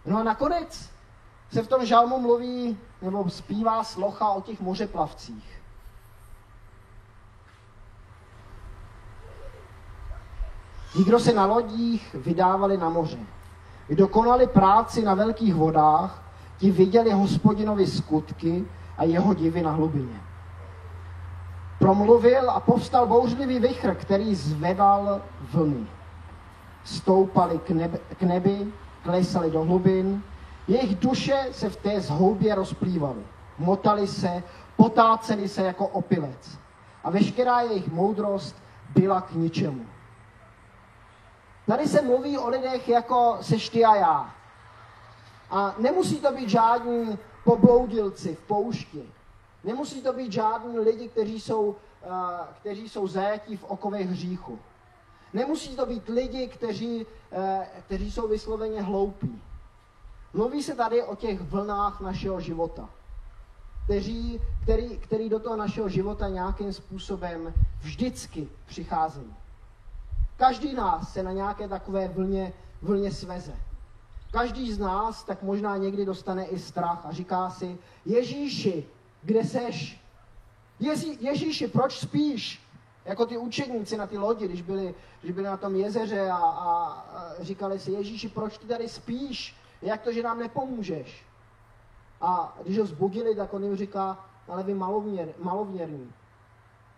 No 0.07 0.19
a 0.19 0.23
nakonec 0.23 0.91
se 1.53 1.63
v 1.63 1.69
tom 1.69 1.87
žalmu 1.87 2.21
mluví, 2.21 2.79
nebo 3.03 3.31
zpívá 3.31 3.85
slocha 3.85 4.29
o 4.29 4.41
těch 4.41 4.61
mořeplavcích. 4.61 5.61
Ti, 10.93 11.05
kdo 11.05 11.19
se 11.19 11.33
na 11.33 11.47
lodích 11.47 12.15
vydávali 12.15 12.77
na 12.77 12.89
moře, 12.89 13.19
kdo 13.87 14.09
konali 14.09 14.47
práci 14.47 15.03
na 15.03 15.15
velkých 15.15 15.55
vodách, 15.55 16.23
ti 16.59 16.71
viděli 16.71 17.11
hospodinovi 17.11 17.87
skutky 17.87 18.65
a 18.99 19.05
jeho 19.05 19.35
divy 19.35 19.63
na 19.63 19.71
hlubině. 19.71 20.21
Promluvil 21.79 22.51
a 22.51 22.61
povstal 22.61 23.07
bouřlivý 23.07 23.59
vychr, 23.59 23.95
který 23.95 24.35
zvedal 24.35 25.21
vlny. 25.53 25.87
Stoupali 26.85 27.59
k, 27.59 27.91
k 28.19 28.23
nebi, 28.23 28.73
klesali 29.03 29.51
do 29.51 29.65
hlubin, 29.65 30.23
jejich 30.71 30.95
duše 30.95 31.49
se 31.53 31.71
v 31.71 31.77
té 31.77 32.01
zhoubě 32.01 32.55
rozplývaly. 32.55 33.23
Motali 33.59 34.07
se, 34.07 34.43
potáceli 34.77 35.49
se 35.49 35.63
jako 35.63 35.87
opilec. 35.87 36.59
A 37.05 37.11
veškerá 37.11 37.61
jejich 37.61 37.89
moudrost 37.89 38.57
byla 38.95 39.21
k 39.21 39.33
ničemu. 39.33 39.87
Tady 41.67 41.87
se 41.87 42.03
mluví 42.03 42.39
o 42.39 42.49
lidech 42.49 42.89
jako 42.89 43.39
seš 43.41 43.69
ty 43.69 43.85
a 43.85 43.95
já. 43.95 44.35
A 45.51 45.75
nemusí 45.79 46.21
to 46.21 46.33
být 46.33 46.49
žádní 46.49 47.19
pobloudilci 47.45 48.35
v 48.35 48.41
poušti. 48.41 49.03
Nemusí 49.65 50.03
to 50.03 50.13
být 50.13 50.33
žádní 50.33 50.79
lidi, 50.79 51.09
kteří 51.09 51.41
jsou, 51.41 51.63
uh, 51.63 51.77
kteří 52.61 52.89
jsou 52.89 53.09
zajatí 53.09 53.57
v 53.57 53.65
okovech 53.65 54.09
hříchu. 54.09 54.59
Nemusí 55.33 55.77
to 55.77 55.87
být 55.87 56.09
lidi, 56.09 56.49
kteří, 56.49 57.07
uh, 57.07 57.65
kteří 57.87 58.11
jsou 58.11 58.29
vysloveně 58.29 58.83
hloupí. 58.83 59.43
Mluví 60.35 60.63
se 60.63 60.75
tady 60.75 61.03
o 61.03 61.17
těch 61.17 61.41
vlnách 61.41 62.01
našeho 62.01 62.41
života, 62.41 62.89
kteří, 63.85 64.41
který, 64.63 64.99
který 64.99 65.29
do 65.29 65.39
toho 65.39 65.57
našeho 65.57 65.89
života 65.89 66.29
nějakým 66.29 66.73
způsobem 66.73 67.55
vždycky 67.81 68.49
přicházejí. 68.67 69.35
Každý 70.37 70.75
nás 70.75 71.13
se 71.13 71.23
na 71.23 71.33
nějaké 71.33 71.69
takové 71.69 72.09
vlně, 72.09 72.53
vlně 72.83 73.13
sveze. 73.13 73.53
Každý 74.31 74.73
z 74.73 74.79
nás 74.79 75.25
tak 75.25 75.43
možná 75.43 75.77
někdy 75.77 76.05
dostane 76.05 76.45
i 76.45 76.59
strach 76.59 77.07
a 77.07 77.13
říká 77.13 77.51
si, 77.51 77.79
Ježíši, 78.05 78.85
kde 79.23 79.45
seš? 79.45 80.01
Ježí, 80.81 81.19
Ježíši, 81.21 81.69
proč 81.69 81.99
spíš? 81.99 82.63
Jako 83.05 83.27
ty 83.27 83.39
učedníci 83.39 83.97
na 83.97 84.07
ty 84.07 84.19
lodi, 84.19 84.49
když 84.49 84.63
byli, 84.63 84.95
když 85.23 85.33
byli 85.33 85.47
na 85.47 85.57
tom 85.57 85.77
jezeře 85.77 86.31
a, 86.31 86.37
a, 86.37 86.73
a 86.87 87.35
říkali 87.41 87.79
si, 87.79 87.91
Ježíši, 87.91 88.29
proč 88.29 88.59
ty 88.59 88.67
tady 88.67 88.89
spíš? 88.89 89.57
Jak 89.83 90.01
to, 90.01 90.13
že 90.13 90.23
nám 90.23 90.39
nepomůžeš? 90.39 91.25
A 92.21 92.59
když 92.63 92.79
ho 92.79 92.87
zbudili, 92.87 93.37
tak 93.37 93.55
on 93.55 93.65
jim 93.65 93.77
říká, 93.77 94.25
ale 94.49 94.63
vy 94.63 94.75
malověr, 94.75 95.29
malověrní. 95.39 96.13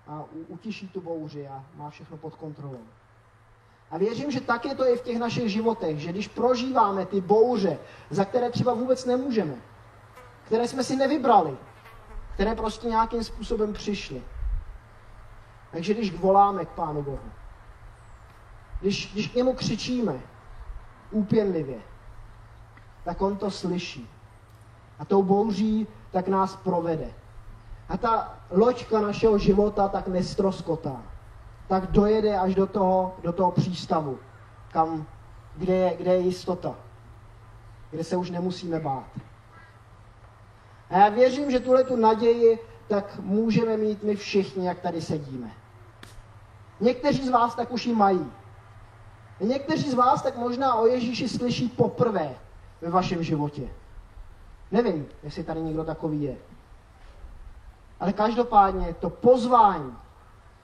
A 0.09 0.25
utiší 0.49 0.89
tu 0.89 1.01
bouři 1.01 1.49
a 1.49 1.65
má 1.75 1.91
všechno 1.91 2.17
pod 2.17 2.35
kontrolou. 2.35 2.85
A 3.91 3.99
věřím, 3.99 4.31
že 4.31 4.41
tak 4.41 4.65
je 4.65 4.75
to 4.75 4.89
i 4.89 4.97
v 4.97 5.03
těch 5.03 5.19
našich 5.19 5.53
životech, 5.53 5.99
že 5.99 6.13
když 6.13 6.29
prožíváme 6.29 7.07
ty 7.07 7.21
bouře, 7.21 7.79
za 8.11 8.25
které 8.25 8.51
třeba 8.51 8.75
vůbec 8.75 9.05
nemůžeme, 9.05 9.55
které 10.45 10.69
jsme 10.69 10.85
si 10.85 10.97
nevybrali, 10.97 11.57
které 12.35 12.55
prostě 12.55 12.89
nějakým 12.89 13.25
způsobem 13.25 13.73
přišly. 13.73 14.23
Takže 15.71 15.95
když 15.95 16.15
voláme 16.15 16.65
k 16.65 16.69
Pánu 16.69 17.03
Bohu, 17.03 17.31
když, 18.81 19.13
když 19.13 19.29
k 19.29 19.35
němu 19.35 19.55
křičíme 19.55 20.21
úpěnlivě, 21.11 21.81
tak 23.05 23.23
on 23.23 23.37
to 23.37 23.51
slyší. 23.51 24.09
A 24.99 25.05
tou 25.05 25.23
bouří 25.23 25.87
tak 26.11 26.29
nás 26.29 26.57
provede. 26.57 27.11
A 27.89 27.97
ta 27.97 28.39
loďka 28.51 29.01
našeho 29.01 29.39
života 29.39 29.89
tak 29.89 30.09
nestroskotá 30.09 31.03
tak 31.73 31.87
dojede 31.87 32.39
až 32.39 32.55
do 32.55 32.67
toho, 32.67 33.17
do 33.23 33.33
toho 33.33 33.51
přístavu, 33.51 34.19
kam, 34.73 35.07
kde, 35.57 35.75
je, 35.75 35.97
kde 35.97 36.15
je 36.15 36.21
jistota, 36.21 36.75
kde 37.91 38.05
se 38.05 38.17
už 38.17 38.31
nemusíme 38.31 38.81
bát. 38.81 39.09
A 40.91 40.99
já 40.99 41.09
věřím, 41.09 41.51
že 41.51 41.61
tuhle 41.61 41.85
tu 41.85 41.97
naději 41.97 42.59
tak 42.89 43.19
můžeme 43.21 43.77
mít 43.77 44.03
my 44.03 44.17
všichni, 44.17 44.67
jak 44.67 44.81
tady 44.81 45.03
sedíme. 45.03 45.51
Někteří 46.81 47.27
z 47.27 47.31
vás 47.31 47.55
tak 47.55 47.73
už 47.73 47.87
ji 47.87 47.95
mají. 47.95 48.33
Někteří 49.41 49.91
z 49.91 49.95
vás 49.95 50.23
tak 50.23 50.37
možná 50.37 50.75
o 50.75 50.87
Ježíši 50.87 51.29
slyší 51.29 51.69
poprvé 51.69 52.35
ve 52.83 52.91
vašem 52.91 53.23
životě. 53.23 53.69
Nevím, 54.71 55.07
jestli 55.23 55.45
tady 55.45 55.61
někdo 55.61 55.85
takový 55.85 56.23
je. 56.23 56.37
Ale 58.01 58.13
každopádně 58.13 58.95
to 59.01 59.11
pozvání 59.11 59.97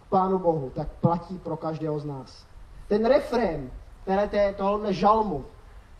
Pánu 0.08 0.38
Bohu, 0.38 0.70
tak 0.74 0.88
platí 0.88 1.38
pro 1.38 1.56
každého 1.56 1.98
z 1.98 2.04
nás. 2.04 2.46
Ten 2.88 3.08
které 4.02 4.42
je 4.42 4.54
tohle 4.54 4.94
žalmu, 4.94 5.44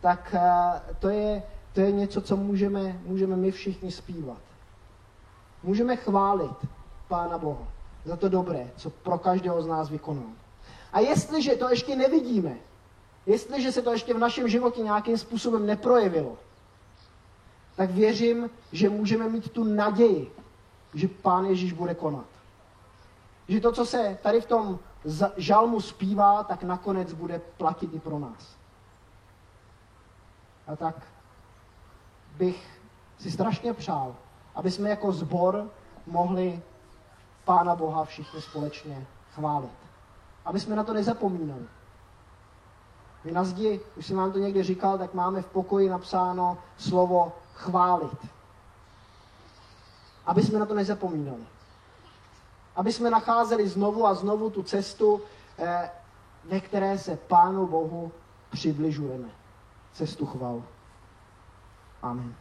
tak 0.01 0.35
eh, 0.37 0.95
to 0.99 1.09
je, 1.09 1.43
to 1.73 1.81
je 1.81 1.91
něco, 1.91 2.21
co 2.21 2.37
můžeme, 2.37 2.99
můžeme 3.05 3.35
my 3.35 3.51
všichni 3.51 3.91
zpívat. 3.91 4.37
Můžeme 5.63 5.95
chválit 5.95 6.67
Pána 7.07 7.37
Boha 7.37 7.67
za 8.05 8.15
to 8.15 8.29
dobré, 8.29 8.67
co 8.75 8.89
pro 8.89 9.17
každého 9.17 9.61
z 9.61 9.67
nás 9.67 9.89
vykonal. 9.89 10.29
A 10.93 10.99
jestliže 10.99 11.55
to 11.55 11.69
ještě 11.69 11.95
nevidíme, 11.95 12.55
jestliže 13.31 13.71
se 13.71 13.81
to 13.81 13.91
ještě 13.91 14.13
v 14.13 14.17
našem 14.17 14.47
životě 14.47 14.81
nějakým 14.81 15.17
způsobem 15.17 15.65
neprojevilo, 15.65 16.37
tak 17.75 17.89
věřím, 17.89 18.49
že 18.71 18.89
můžeme 18.89 19.29
mít 19.29 19.51
tu 19.51 19.63
naději, 19.63 20.31
že 20.93 21.07
Pán 21.07 21.45
Ježíš 21.45 21.73
bude 21.73 21.95
konat 21.95 22.25
že 23.49 23.59
to, 23.59 23.71
co 23.71 23.85
se 23.85 24.17
tady 24.23 24.41
v 24.41 24.45
tom 24.45 24.79
žalmu 25.37 25.81
zpívá, 25.81 26.43
tak 26.43 26.63
nakonec 26.63 27.13
bude 27.13 27.39
platit 27.39 27.93
i 27.93 27.99
pro 27.99 28.19
nás. 28.19 28.55
A 30.67 30.75
tak 30.75 30.95
bych 32.37 32.81
si 33.17 33.31
strašně 33.31 33.73
přál, 33.73 34.15
aby 34.55 34.71
jsme 34.71 34.89
jako 34.89 35.11
zbor 35.11 35.69
mohli 36.07 36.61
Pána 37.45 37.75
Boha 37.75 38.05
všichni 38.05 38.41
společně 38.41 39.07
chválit. 39.31 39.77
Aby 40.45 40.59
jsme 40.59 40.75
na 40.75 40.83
to 40.83 40.93
nezapomínali. 40.93 41.65
Na 43.31 43.43
zdi, 43.43 43.81
už 43.97 44.05
jsem 44.05 44.17
vám 44.17 44.31
to 44.31 44.39
někdy 44.39 44.63
říkal, 44.63 44.97
tak 44.97 45.13
máme 45.13 45.41
v 45.41 45.45
pokoji 45.45 45.89
napsáno 45.89 46.57
slovo 46.77 47.31
chválit. 47.55 48.17
Aby 50.25 50.43
jsme 50.43 50.59
na 50.59 50.65
to 50.65 50.73
nezapomínali 50.73 51.43
aby 52.79 52.93
jsme 52.93 53.09
nacházeli 53.09 53.67
znovu 53.67 54.05
a 54.07 54.13
znovu 54.13 54.49
tu 54.49 54.63
cestu, 54.63 55.21
eh, 55.57 55.89
ve 56.45 56.59
které 56.59 56.97
se 56.97 57.17
Pánu 57.17 57.67
Bohu 57.67 58.11
přibližujeme. 58.51 59.29
Cestu 59.93 60.25
chval. 60.25 60.63
Amen. 62.01 62.35